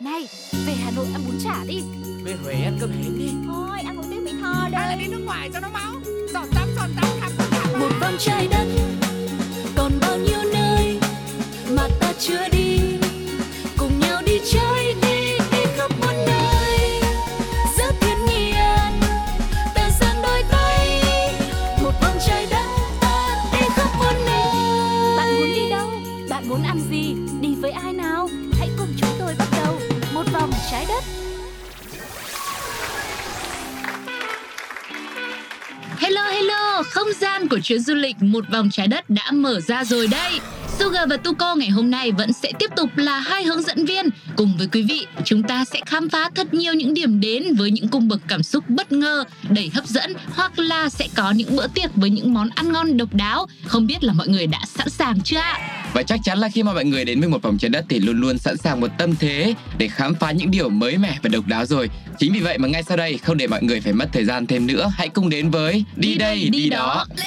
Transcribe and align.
Này, 0.00 0.28
về 0.66 0.72
Hà 0.84 0.90
Nội 0.90 1.06
ăn 1.12 1.22
bún 1.26 1.38
chả 1.44 1.64
đi. 1.68 1.82
Về 2.24 2.34
Huế 2.42 2.52
ăn 2.52 2.76
cơm 2.80 2.90
hến 2.90 3.18
đi. 3.18 3.28
Thôi 3.46 3.78
ăn 3.86 3.96
một 3.96 4.02
tiếng 4.10 4.24
Mỹ 4.24 4.32
Tho 4.40 4.68
đây. 4.72 4.80
Hay 4.80 4.88
là 4.88 4.96
đi 4.96 5.06
nước 5.06 5.22
ngoài 5.24 5.50
cho 5.52 5.60
nó 5.60 5.68
máu. 5.68 5.92
Giọt 6.32 6.46
tắm 6.54 6.68
giọt 6.76 6.88
tắm 6.96 7.08
cả 7.20 7.78
Một 7.78 7.90
vòng 8.00 8.16
trái 8.18 8.48
đất 8.50 8.66
gian 37.44 37.48
của 37.48 37.60
chuyến 37.62 37.80
du 37.80 37.94
lịch 37.94 38.16
một 38.22 38.44
vòng 38.52 38.70
trái 38.70 38.86
đất 38.86 39.10
đã 39.10 39.30
mở 39.32 39.60
ra 39.60 39.84
rồi 39.84 40.06
đây. 40.06 40.40
Sugar 40.78 41.08
và 41.10 41.16
Tuko 41.16 41.54
ngày 41.54 41.68
hôm 41.68 41.90
nay 41.90 42.12
vẫn 42.12 42.32
sẽ 42.32 42.52
tiếp 42.58 42.70
tục 42.76 42.88
là 42.96 43.20
hai 43.20 43.44
hướng 43.44 43.62
dẫn 43.62 43.84
viên. 43.84 44.06
Cùng 44.36 44.56
với 44.58 44.66
quý 44.72 44.82
vị, 44.82 45.06
chúng 45.24 45.42
ta 45.42 45.64
sẽ 45.64 45.80
khám 45.86 46.08
phá 46.08 46.30
thật 46.34 46.54
nhiều 46.54 46.74
những 46.74 46.94
điểm 46.94 47.20
đến 47.20 47.54
với 47.54 47.70
những 47.70 47.88
cung 47.88 48.08
bậc 48.08 48.20
cảm 48.28 48.42
xúc 48.42 48.64
bất 48.68 48.92
ngờ, 48.92 49.24
đầy 49.50 49.70
hấp 49.74 49.86
dẫn 49.86 50.12
hoặc 50.34 50.58
là 50.58 50.88
sẽ 50.88 51.08
có 51.14 51.30
những 51.30 51.56
bữa 51.56 51.66
tiệc 51.66 51.94
với 51.94 52.10
những 52.10 52.34
món 52.34 52.48
ăn 52.54 52.72
ngon 52.72 52.96
độc 52.96 53.14
đáo. 53.14 53.46
Không 53.66 53.86
biết 53.86 54.04
là 54.04 54.12
mọi 54.12 54.28
người 54.28 54.46
đã 54.46 54.60
sẵn 54.66 54.90
sàng 54.90 55.20
chưa 55.20 55.38
ạ? 55.38 55.83
Và 55.94 56.02
chắc 56.02 56.20
chắn 56.24 56.38
là 56.38 56.48
khi 56.48 56.62
mà 56.62 56.72
mọi 56.72 56.84
người 56.84 57.04
đến 57.04 57.20
với 57.20 57.28
một 57.28 57.42
vòng 57.42 57.58
trái 57.58 57.68
đất 57.68 57.84
thì 57.88 57.98
luôn 57.98 58.20
luôn 58.20 58.38
sẵn 58.38 58.56
sàng 58.56 58.80
một 58.80 58.90
tâm 58.98 59.16
thế 59.16 59.54
để 59.78 59.88
khám 59.88 60.14
phá 60.14 60.30
những 60.30 60.50
điều 60.50 60.68
mới 60.68 60.98
mẻ 60.98 61.18
và 61.22 61.28
độc 61.28 61.46
đáo 61.46 61.66
rồi. 61.66 61.90
Chính 62.18 62.32
vì 62.32 62.40
vậy 62.40 62.58
mà 62.58 62.68
ngay 62.68 62.82
sau 62.82 62.96
đây 62.96 63.18
không 63.18 63.36
để 63.36 63.46
mọi 63.46 63.62
người 63.62 63.80
phải 63.80 63.92
mất 63.92 64.08
thời 64.12 64.24
gian 64.24 64.46
thêm 64.46 64.66
nữa, 64.66 64.92
hãy 64.96 65.08
cùng 65.08 65.30
đến 65.30 65.50
với 65.50 65.84
Đi, 65.96 66.14
đây, 66.14 66.48
đi, 66.48 66.68
đó. 66.68 67.06
Đi 67.16 67.22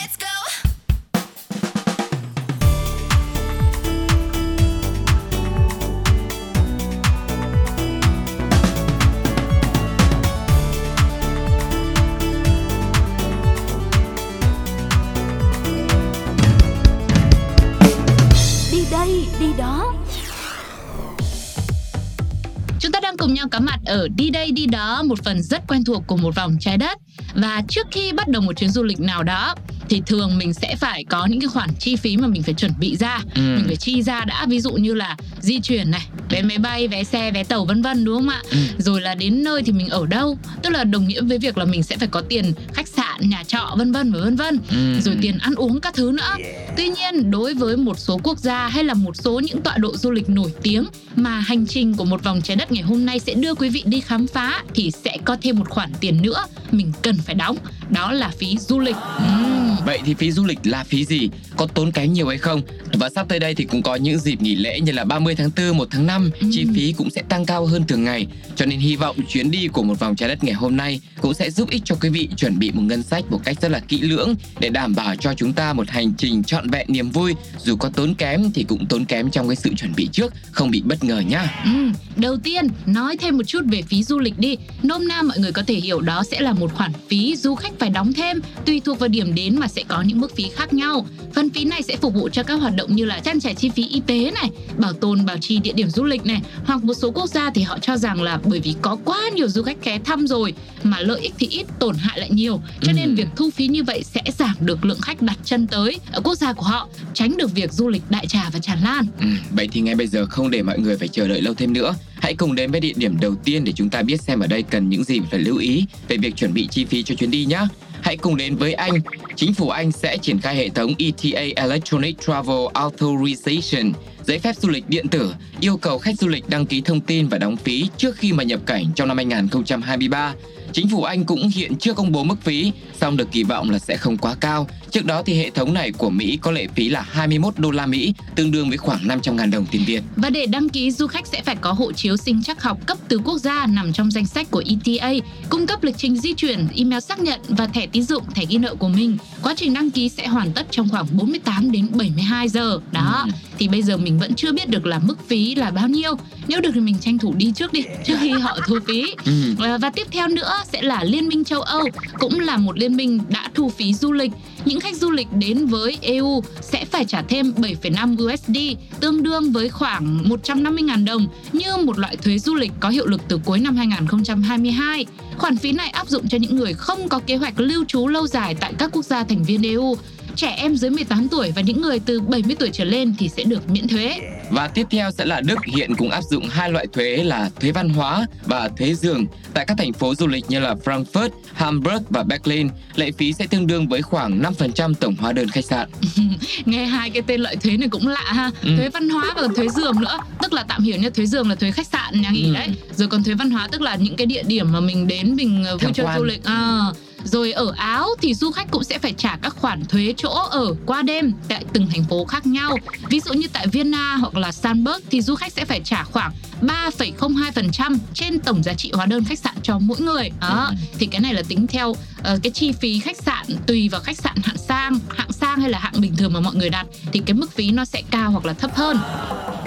cùng 23.28 23.34
nhau 23.34 23.48
có 23.52 23.60
mặt 23.60 23.80
ở 23.86 24.08
Đi 24.16 24.30
đây 24.30 24.52
đi 24.52 24.66
đó, 24.66 25.04
một 25.04 25.24
phần 25.24 25.42
rất 25.42 25.62
quen 25.68 25.84
thuộc 25.84 26.04
của 26.08 26.18
một 26.18 26.36
vòng 26.36 26.58
trái 26.60 26.78
đất. 26.78 26.98
Và 27.36 27.62
trước 27.70 27.88
khi 27.92 28.12
bắt 28.12 28.28
đầu 28.28 28.42
một 28.42 28.54
chuyến 28.58 28.70
du 28.70 28.84
lịch 28.84 29.00
nào 29.00 29.24
đó 29.24 29.56
thì 29.90 30.02
thường 30.06 30.38
mình 30.38 30.54
sẽ 30.54 30.76
phải 30.76 31.04
có 31.04 31.26
những 31.26 31.40
cái 31.42 31.48
khoản 31.48 31.70
chi 31.80 31.96
phí 31.96 32.18
mà 32.18 32.28
mình 32.28 32.44
phải 32.44 32.54
chuẩn 32.54 32.72
bị 32.80 32.96
ra, 32.98 33.20
Ừ. 33.36 33.42
mình 33.42 33.64
phải 33.68 33.76
chi 33.76 34.04
ra 34.04 34.26
đã, 34.26 34.46
ví 34.50 34.60
dụ 34.62 34.72
như 34.72 34.94
là 34.94 35.16
di 35.42 35.60
chuyển 35.60 35.92
này, 35.92 36.08
vé 36.30 36.42
máy 36.42 36.58
bay, 36.58 36.88
vé 36.88 37.04
xe, 37.04 37.32
vé 37.32 37.44
tàu 37.44 37.66
vân 37.66 37.82
vân 37.82 38.06
đúng 38.06 38.16
không 38.16 38.30
ạ? 38.30 38.42
Ừ. 38.52 38.58
Rồi 38.78 39.02
là 39.02 39.16
đến 39.16 39.44
nơi 39.44 39.62
thì 39.66 39.72
mình 39.72 39.90
ở 39.90 40.06
đâu, 40.06 40.38
tức 40.64 40.70
là 40.70 40.84
đồng 40.84 41.08
nghĩa 41.08 41.22
với 41.22 41.38
việc 41.38 41.58
là 41.58 41.66
mình 41.66 41.84
sẽ 41.84 41.98
phải 41.98 42.08
có 42.08 42.22
tiền 42.30 42.54
khách 42.74 42.88
sạn, 42.88 43.30
nhà 43.30 43.44
trọ 43.44 43.74
vân 43.78 43.92
vân 43.92 44.12
và 44.12 44.20
vân 44.20 44.36
vân, 44.36 44.60
Ừ. 44.72 45.00
rồi 45.02 45.16
tiền 45.22 45.38
ăn 45.38 45.56
uống 45.56 45.80
các 45.82 45.94
thứ 45.94 46.12
nữa. 46.12 46.36
Tuy 46.78 46.88
nhiên, 46.90 47.32
đối 47.32 47.54
với 47.54 47.78
một 47.78 48.00
số 48.00 48.20
quốc 48.24 48.40
gia 48.40 48.68
hay 48.68 48.84
là 48.84 48.94
một 48.94 49.16
số 49.16 49.40
những 49.40 49.62
tọa 49.62 49.78
độ 49.78 49.98
du 49.98 50.12
lịch 50.12 50.30
nổi 50.30 50.54
tiếng 50.64 50.86
mà 51.16 51.40
hành 51.40 51.68
trình 51.68 51.94
của 51.96 52.06
một 52.06 52.24
vòng 52.24 52.42
trái 52.42 52.56
đất 52.58 52.72
ngày 52.72 52.84
hôm 52.84 53.06
nay 53.06 53.20
sẽ 53.20 53.34
đưa 53.34 53.54
quý 53.56 53.70
vị 53.70 53.84
đi 53.86 54.00
khám 54.02 54.28
phá 54.28 54.64
thì 54.76 54.92
sẽ 55.04 55.18
có 55.26 55.38
thêm 55.42 55.60
một 55.60 55.70
khoản 55.70 55.92
tiền 56.00 56.22
nữa 56.22 56.46
mình 56.72 56.92
cần 57.02 57.18
phải 57.26 57.36
đóng, 57.36 57.58
đó 57.90 58.12
là 58.12 58.32
phí 58.40 58.58
du 58.58 58.80
lịch. 58.80 58.96
Ừm. 59.18 59.58
Vậy 59.86 60.00
thì 60.06 60.14
phí 60.14 60.32
du 60.32 60.46
lịch 60.46 60.60
là 60.64 60.84
phí 60.84 61.06
gì? 61.06 61.30
Có 61.58 61.68
tốn 61.68 61.92
kém 61.92 62.14
nhiều 62.14 62.28
hay 62.28 62.38
không? 62.38 62.62
Và 62.94 63.10
sắp 63.10 63.26
tới 63.30 63.40
đây 63.40 63.56
thì 63.56 63.64
cũng 63.64 63.82
có 63.82 63.96
những 63.96 64.20
dịp 64.20 64.42
nghỉ 64.42 64.56
lễ 64.56 64.80
như 64.80 64.92
là 64.92 65.04
30 65.04 65.36
tháng 65.36 65.50
4, 65.58 65.78
1 65.78 65.88
tháng 65.92 66.06
5, 66.08 66.32
Ừ. 66.40 66.48
chi 66.52 66.66
phí 66.76 66.94
cũng 66.98 67.10
sẽ 67.10 67.22
tăng 67.30 67.46
cao 67.46 67.66
hơn 67.66 67.84
thường 67.88 68.04
ngày. 68.04 68.28
Cho 68.56 68.66
nên 68.66 68.80
hy 68.80 68.96
vọng 68.96 69.16
chuyến 69.30 69.52
đi 69.52 69.68
của 69.68 69.84
một 69.84 70.00
vòng 70.00 70.16
trái 70.16 70.30
đất 70.30 70.44
ngày 70.44 70.54
hôm 70.54 70.78
nay 70.78 71.02
cũng 71.22 71.34
sẽ 71.34 71.52
giúp 71.52 71.70
ích 71.70 71.82
cho 71.86 71.96
quý 72.02 72.10
vị 72.10 72.30
chuẩn 72.38 72.60
bị 72.60 72.72
một 72.72 72.82
ngân 72.82 73.04
sách 73.04 73.24
một 73.32 73.40
cách 73.44 73.62
rất 73.62 73.72
là 73.72 73.80
kỹ 73.80 74.00
lưỡng 74.02 74.36
để 74.60 74.70
đảm 74.70 74.96
bảo 74.96 75.16
cho 75.16 75.34
chúng 75.34 75.54
ta 75.54 75.74
một 75.74 75.90
hành 75.90 76.14
trình 76.18 76.44
trọn 76.44 76.70
vẹn 76.70 76.88
niềm 76.90 77.10
vui. 77.10 77.34
Dù 77.64 77.76
có 77.76 77.90
tốn 77.90 78.14
kém 78.16 78.52
thì 78.54 78.64
cũng 78.64 78.86
tốn 78.86 79.06
kém 79.06 79.30
trong 79.32 79.48
cái 79.50 79.56
sự 79.56 79.74
chuẩn 79.78 79.96
bị 79.96 80.10
trước, 80.12 80.34
không 80.52 80.72
bị 80.72 80.82
bất 80.86 81.04
ngờ 81.04 81.20
nhá. 81.20 81.62
Ừm, 81.66 81.94
đầu 82.16 82.38
tiên 82.38 82.68
nói 82.86 83.18
thêm 83.18 83.38
một 83.38 83.44
chút 83.48 83.60
về 83.66 83.82
phí 83.82 84.04
du 84.04 84.20
lịch 84.20 84.40
đi 84.40 84.58
Nôm 84.84 85.08
na 85.08 85.22
mọi 85.22 85.40
người 85.40 85.52
có 85.52 85.64
thể 85.68 85.74
hiểu 85.76 86.02
đó 86.02 86.24
sẽ 86.32 86.40
là 86.40 86.54
một 86.54 86.74
khoản 86.74 86.92
phí 87.10 87.36
du 87.36 87.56
khách 87.56 87.77
phải 87.80 87.90
đóng 87.90 88.14
thêm 88.14 88.42
Tùy 88.66 88.82
thuộc 88.86 89.00
vào 89.00 89.08
điểm 89.08 89.36
đến 89.36 89.60
mà 89.60 89.68
sẽ 89.68 89.84
có 89.88 90.02
những 90.02 90.22
mức 90.22 90.36
phí 90.36 90.50
khác 90.56 90.74
nhau 90.74 91.06
Phần 91.34 91.50
phí 91.50 91.66
này 91.66 91.82
sẽ 91.84 91.98
phục 91.98 92.14
vụ 92.14 92.30
cho 92.30 92.44
các 92.44 92.54
hoạt 92.54 92.76
động 92.76 92.96
như 92.96 93.06
là 93.06 93.20
trang 93.20 93.40
trải 93.40 93.56
chi 93.56 93.70
phí 93.70 93.88
y 93.88 94.00
tế 94.08 94.32
này 94.32 94.50
Bảo 94.78 94.94
tồn 94.94 95.26
bảo 95.26 95.38
trì 95.42 95.60
địa 95.60 95.74
điểm 95.74 95.90
du 95.90 96.04
lịch 96.04 96.26
này 96.26 96.42
Hoặc 96.66 96.84
một 96.84 96.94
số 96.94 97.12
quốc 97.12 97.30
gia 97.30 97.50
thì 97.52 97.62
họ 97.62 97.80
cho 97.80 97.98
rằng 97.98 98.22
là 98.22 98.40
bởi 98.44 98.60
vì 98.60 98.76
có 98.82 98.98
quá 99.06 99.20
nhiều 99.36 99.50
du 99.50 99.64
khách 99.64 99.84
ghé 99.84 100.00
thăm 100.06 100.28
rồi 100.28 100.54
Mà 100.84 101.00
lợi 101.00 101.20
ích 101.22 101.34
thì 101.40 101.48
ít 101.48 101.66
tổn 101.80 101.96
hại 101.96 102.20
lại 102.20 102.30
nhiều 102.32 102.62
Cho 102.82 102.92
nên 102.92 103.06
Ừm. 103.06 103.16
việc 103.16 103.28
thu 103.36 103.50
phí 103.50 103.68
như 103.68 103.84
vậy 103.84 104.04
sẽ 104.04 104.22
giảm 104.40 104.56
được 104.60 104.86
lượng 104.86 105.02
khách 105.02 105.22
đặt 105.22 105.38
chân 105.46 105.68
tới 105.68 105.98
ở 106.12 106.22
quốc 106.22 106.36
gia 106.36 106.54
của 106.54 106.66
họ 106.66 106.88
Tránh 107.14 107.38
được 107.38 107.54
việc 107.56 107.74
du 107.74 107.88
lịch 107.88 108.04
đại 108.10 108.28
trà 108.28 108.50
và 108.54 108.60
tràn 108.60 108.80
lan 108.84 109.06
Ừ, 109.22 109.28
vậy 109.52 109.70
thì 109.72 109.82
ngay 109.82 109.96
bây 109.96 110.08
giờ 110.08 110.26
không 110.26 110.52
để 110.52 110.62
mọi 110.62 110.80
người 110.80 110.98
phải 110.98 111.08
chờ 111.08 111.28
đợi 111.28 111.42
lâu 111.42 111.54
thêm 111.54 111.74
nữa. 111.74 111.96
Hãy 112.22 112.36
cùng 112.36 112.56
đến 112.56 112.72
với 112.72 112.80
địa 112.80 112.94
điểm 112.96 113.20
đầu 113.22 113.36
tiên 113.36 113.64
để 113.64 113.72
chúng 113.76 113.90
ta 113.90 114.02
biết 114.02 114.22
xem 114.22 114.40
ở 114.40 114.48
đây 114.48 114.64
cần 114.64 114.90
những 114.90 115.04
gì 115.04 115.20
phải 115.32 115.40
lưu 115.40 115.58
ý 115.58 115.86
về 116.08 116.18
việc 116.18 116.36
chuẩn 116.36 116.54
bị 116.54 116.68
chi 116.72 116.86
phí 116.86 117.04
cho 117.04 117.16
chuyến 117.16 117.32
đi 117.32 117.46
nhé. 117.46 117.67
Hãy 118.02 118.18
cùng 118.18 118.38
đến 118.38 118.56
với 118.56 118.74
Anh. 118.74 118.94
Chính 119.36 119.54
phủ 119.54 119.70
Anh 119.70 119.92
sẽ 119.92 120.18
triển 120.18 120.40
khai 120.40 120.56
hệ 120.56 120.70
thống 120.70 120.94
ETA 121.00 121.42
Electronic 121.56 122.20
Travel 122.22 122.66
Authorization, 122.74 123.92
giấy 124.26 124.40
phép 124.40 124.56
du 124.56 124.70
lịch 124.70 124.90
điện 124.90 125.08
tử, 125.08 125.34
yêu 125.60 125.78
cầu 125.78 125.98
khách 125.98 126.20
du 126.20 126.28
lịch 126.28 126.50
đăng 126.50 126.66
ký 126.66 126.82
thông 126.82 127.02
tin 127.02 127.28
và 127.28 127.38
đóng 127.38 127.58
phí 127.58 127.90
trước 127.98 128.16
khi 128.16 128.34
mà 128.34 128.44
nhập 128.44 128.60
cảnh 128.66 128.86
trong 128.96 129.08
năm 129.08 129.18
2023. 129.18 130.34
Chính 130.72 130.90
phủ 130.90 131.04
Anh 131.04 131.26
cũng 131.26 131.50
hiện 131.56 131.76
chưa 131.76 131.94
công 131.94 132.12
bố 132.12 132.24
mức 132.24 132.36
phí, 132.42 132.72
song 133.02 133.18
được 133.18 133.32
kỳ 133.32 133.44
vọng 133.44 133.70
là 133.70 133.80
sẽ 133.80 133.98
không 133.98 134.18
quá 134.18 134.36
cao. 134.40 134.68
Trước 134.92 135.06
đó 135.06 135.24
thì 135.26 135.34
hệ 135.38 135.50
thống 135.50 135.74
này 135.74 135.92
của 135.92 136.10
Mỹ 136.10 136.38
có 136.42 136.52
lệ 136.52 136.68
phí 136.76 136.90
là 136.90 137.02
21 137.12 137.54
đô 137.58 137.72
la 137.72 137.86
Mỹ, 137.86 138.14
tương 138.36 138.52
đương 138.52 138.70
với 138.70 138.78
khoảng 138.78 139.08
500.000 139.08 139.52
đồng 139.52 139.66
tiền 139.72 139.82
Việt. 139.86 140.02
Và 140.16 140.30
để 140.30 140.46
đăng 140.46 140.70
ký, 140.70 140.92
du 140.92 141.08
khách 141.08 141.28
sẽ 141.28 141.42
phải 141.44 141.56
có 141.56 141.72
hộ 141.72 141.92
chiếu 141.92 142.18
sinh 142.18 142.42
chắc 142.44 142.64
học 142.64 142.78
cấp 142.88 142.98
từ 143.08 143.18
quốc 143.26 143.38
gia 143.38 143.66
nằm 143.66 143.94
trong 143.94 144.12
danh 144.12 144.26
sách 144.26 144.52
của 144.52 144.64
ETA, 144.86 145.12
cung 145.50 145.68
cấp 145.68 145.84
lịch 145.84 145.98
trình 145.98 146.18
di 146.18 146.34
chuyển, 146.34 146.68
email 146.76 147.00
xác 147.00 147.20
nhận 147.20 147.40
và 147.48 147.68
thẻ 147.68 147.88
tín 147.88 148.04
dụng, 148.04 148.24
thẻ 148.36 148.44
ghi 148.50 148.58
nợ 148.58 148.76
của 148.76 148.88
mình. 148.90 149.18
Quá 149.44 149.54
trình 149.58 149.74
đăng 149.74 149.92
ký 149.92 150.10
sẽ 150.10 150.28
hoàn 150.28 150.52
tất 150.54 150.68
trong 150.72 150.90
khoảng 150.90 151.06
48 151.18 151.72
đến 151.72 151.88
72 151.92 152.50
giờ. 152.50 152.80
Đó, 152.92 153.22
Ừ. 153.26 153.32
thì 153.60 153.68
bây 153.68 153.82
giờ 153.84 153.98
mình 153.98 154.20
vẫn 154.20 154.34
chưa 154.36 154.52
biết 154.52 154.70
được 154.70 154.86
là 154.86 155.00
mức 155.00 155.28
phí 155.28 155.56
là 155.56 155.72
bao 155.72 155.88
nhiêu. 155.88 156.16
Nếu 156.48 156.62
được 156.62 156.70
thì 156.74 156.80
mình 156.80 156.96
tranh 157.02 157.18
thủ 157.18 157.34
đi 157.38 157.52
trước 157.56 157.74
đi, 157.74 157.82
trước 158.06 158.16
khi 158.22 158.30
họ 158.30 158.58
thu 158.68 158.76
phí. 158.88 159.04
Ừ. 159.26 159.56
À, 159.60 159.78
Và 159.78 159.90
tiếp 159.90 160.08
theo 160.12 160.28
nữa 160.28 160.52
sẽ 160.74 160.82
là 160.82 161.04
Liên 161.04 161.28
minh 161.28 161.44
châu 161.44 161.62
Âu, 161.62 161.90
cũng 162.20 162.40
là 162.40 162.58
một 162.58 162.78
liên 162.78 162.87
minh 162.90 163.20
đã 163.30 163.50
thu 163.54 163.70
phí 163.70 163.94
du 163.94 164.12
lịch. 164.12 164.32
Những 164.66 164.80
khách 164.80 164.96
du 164.96 165.12
lịch 165.12 165.28
đến 165.40 165.66
với 165.66 165.98
EU 166.02 166.44
sẽ 166.62 166.86
phải 166.86 167.06
trả 167.06 167.22
thêm 167.22 167.54
7,5 167.58 168.34
USD, 168.34 168.58
tương 169.00 169.24
đương 169.24 169.52
với 169.52 169.70
khoảng 169.70 170.30
150.000 170.30 171.06
đồng 171.06 171.28
như 171.54 171.78
một 171.78 172.00
loại 172.00 172.16
thuế 172.16 172.40
du 172.40 172.56
lịch 172.56 172.72
có 172.80 172.90
hiệu 172.90 173.06
lực 173.08 173.22
từ 173.28 173.40
cuối 173.46 173.60
năm 173.60 173.76
2022. 173.76 175.06
Khoản 175.38 175.58
phí 175.58 175.72
này 175.72 175.90
áp 175.90 176.10
dụng 176.10 176.28
cho 176.28 176.38
những 176.38 176.56
người 176.56 176.74
không 176.74 177.10
có 177.10 177.20
kế 177.20 177.36
hoạch 177.36 177.60
lưu 177.60 177.86
trú 177.86 178.08
lâu 178.08 178.28
dài 178.28 178.56
tại 178.60 178.74
các 178.78 178.90
quốc 178.94 179.06
gia 179.06 179.24
thành 179.24 179.44
viên 179.44 179.64
EU. 179.64 179.98
Trẻ 180.36 180.48
em 180.48 180.76
dưới 180.76 180.92
18 180.92 181.28
tuổi 181.28 181.52
và 181.56 181.62
những 181.62 181.82
người 181.82 182.00
từ 182.00 182.20
70 182.20 182.56
tuổi 182.60 182.70
trở 182.74 182.84
lên 182.84 183.14
thì 183.20 183.30
sẽ 183.30 183.44
được 183.44 183.70
miễn 183.70 183.88
thuế. 183.88 184.20
Và 184.50 184.68
tiếp 184.68 184.88
theo 184.92 185.12
sẽ 185.12 185.26
là 185.26 185.42
Đức 185.42 185.66
hiện 185.66 185.96
cũng 185.96 186.10
áp 186.10 186.22
dụng 186.30 186.50
hai 186.50 186.72
loại 186.72 186.88
thuế 186.94 187.18
là 187.24 187.50
thuế 187.60 187.72
văn 187.72 187.90
hóa 187.90 188.26
và 188.46 188.70
thuế 188.78 188.94
giường 188.94 189.26
tại 189.54 189.66
các 189.68 189.78
thành 189.78 189.94
phố 189.94 190.16
du 190.16 190.28
lịch 190.28 190.46
như 190.50 190.60
là 190.60 190.76
Frankfurt, 190.86 191.30
Hamburg 191.54 192.04
và 192.10 192.24
Berlin. 192.24 192.70
Lệ 192.96 193.12
phí 193.18 193.34
sẽ 193.34 193.48
tương 193.48 193.68
đương 193.68 193.88
với 193.88 194.02
khoảng 194.02 194.42
5% 194.42 194.94
tổng 194.94 195.16
hóa 195.20 195.34
đơn 195.34 195.48
khách 195.50 195.66
sạn. 195.66 195.90
Nghe 196.66 196.86
hai 196.86 197.10
cái 197.10 197.22
tên 197.28 197.42
loại 197.42 197.56
thuế 197.56 197.78
này 197.78 197.90
cũng 197.90 198.08
lạ 198.08 198.24
ha. 198.26 198.52
Ừ. 198.64 198.70
Thuế 198.78 198.90
văn 198.90 199.10
hóa 199.10 199.34
và 199.36 199.48
thuế 199.56 199.68
giường 199.70 200.02
nữa. 200.02 200.18
Tức 200.42 200.54
là 200.54 200.64
tạm 200.68 200.84
hiểu 200.84 200.98
như 200.98 201.10
thuế 201.10 201.26
giường 201.26 201.50
là 201.50 201.56
thuế 201.56 201.72
khách 201.72 201.88
sạn 201.88 202.22
nhà 202.22 202.30
nghỉ 202.30 202.44
Ừ. 202.48 202.54
đấy. 202.54 202.70
Rồi 202.96 203.08
còn 203.08 203.24
thuế 203.24 203.34
văn 203.34 203.50
hóa 203.52 203.68
tức 203.72 203.82
là 203.82 203.96
những 203.96 204.16
cái 204.16 204.28
địa 204.28 204.44
điểm 204.44 204.72
mà 204.72 204.80
mình 204.80 205.08
đến 205.08 205.36
mình 205.36 205.64
ờ, 205.66 205.78
vui 205.78 205.92
chơi 205.94 206.06
du 206.18 206.24
lịch. 206.24 206.44
À, 206.44 206.80
rồi 207.28 207.52
ở 207.52 207.74
Áo 207.78 208.08
thì 208.22 208.34
du 208.34 208.52
khách 208.52 208.72
cũng 208.72 208.84
sẽ 208.84 209.00
phải 209.00 209.14
trả 209.18 209.38
các 209.42 209.56
khoản 209.56 209.86
thuế 209.86 210.14
chỗ 210.18 210.30
ở 210.30 210.76
qua 210.86 211.02
đêm 211.02 211.34
tại 211.48 211.66
từng 211.74 211.88
thành 211.94 212.04
phố 212.04 212.26
khác 212.26 212.46
nhau. 212.46 212.78
Ví 213.10 213.20
dụ 213.20 213.34
như 213.34 213.48
tại 213.54 213.68
Vienna 213.68 214.16
hoặc 214.16 214.36
là 214.36 214.50
Salzburg 214.50 215.00
thì 215.10 215.22
du 215.22 215.36
khách 215.36 215.54
sẽ 215.54 215.66
phải 215.66 215.82
trả 215.84 216.04
khoảng 216.04 216.32
3,02% 216.62 217.98
trên 218.14 218.40
tổng 218.40 218.64
giá 218.64 218.74
trị 218.74 218.92
hóa 218.94 219.06
đơn 219.06 219.24
khách 219.24 219.40
sạn 219.40 219.56
cho 219.64 219.80
mỗi 219.80 220.00
người. 220.00 220.30
Đó, 220.42 220.72
thì 221.00 221.06
cái 221.06 221.22
này 221.22 221.34
là 221.34 221.42
tính 221.48 221.68
theo 221.68 221.96
Ờ, 222.24 222.40
cái 222.44 222.52
chi 222.52 222.72
phí 222.72 223.00
khách 223.00 223.18
sạn 223.18 223.46
tùy 223.68 223.90
vào 223.90 224.02
khách 224.02 224.18
sạn 224.18 224.36
hạng 224.44 224.58
sang, 224.58 225.00
hạng 225.10 225.32
sang 225.32 225.62
hay 225.62 225.70
là 225.70 225.80
hạng 225.80 226.02
bình 226.02 226.16
thường 226.18 226.34
mà 226.34 226.40
mọi 226.40 226.56
người 226.56 226.70
đặt 226.70 226.88
thì 227.14 227.22
cái 227.26 227.34
mức 227.34 227.52
phí 227.52 227.72
nó 227.72 227.86
sẽ 227.86 228.02
cao 228.12 228.32
hoặc 228.32 228.46
là 228.46 228.54
thấp 228.54 228.72
hơn. 228.76 228.98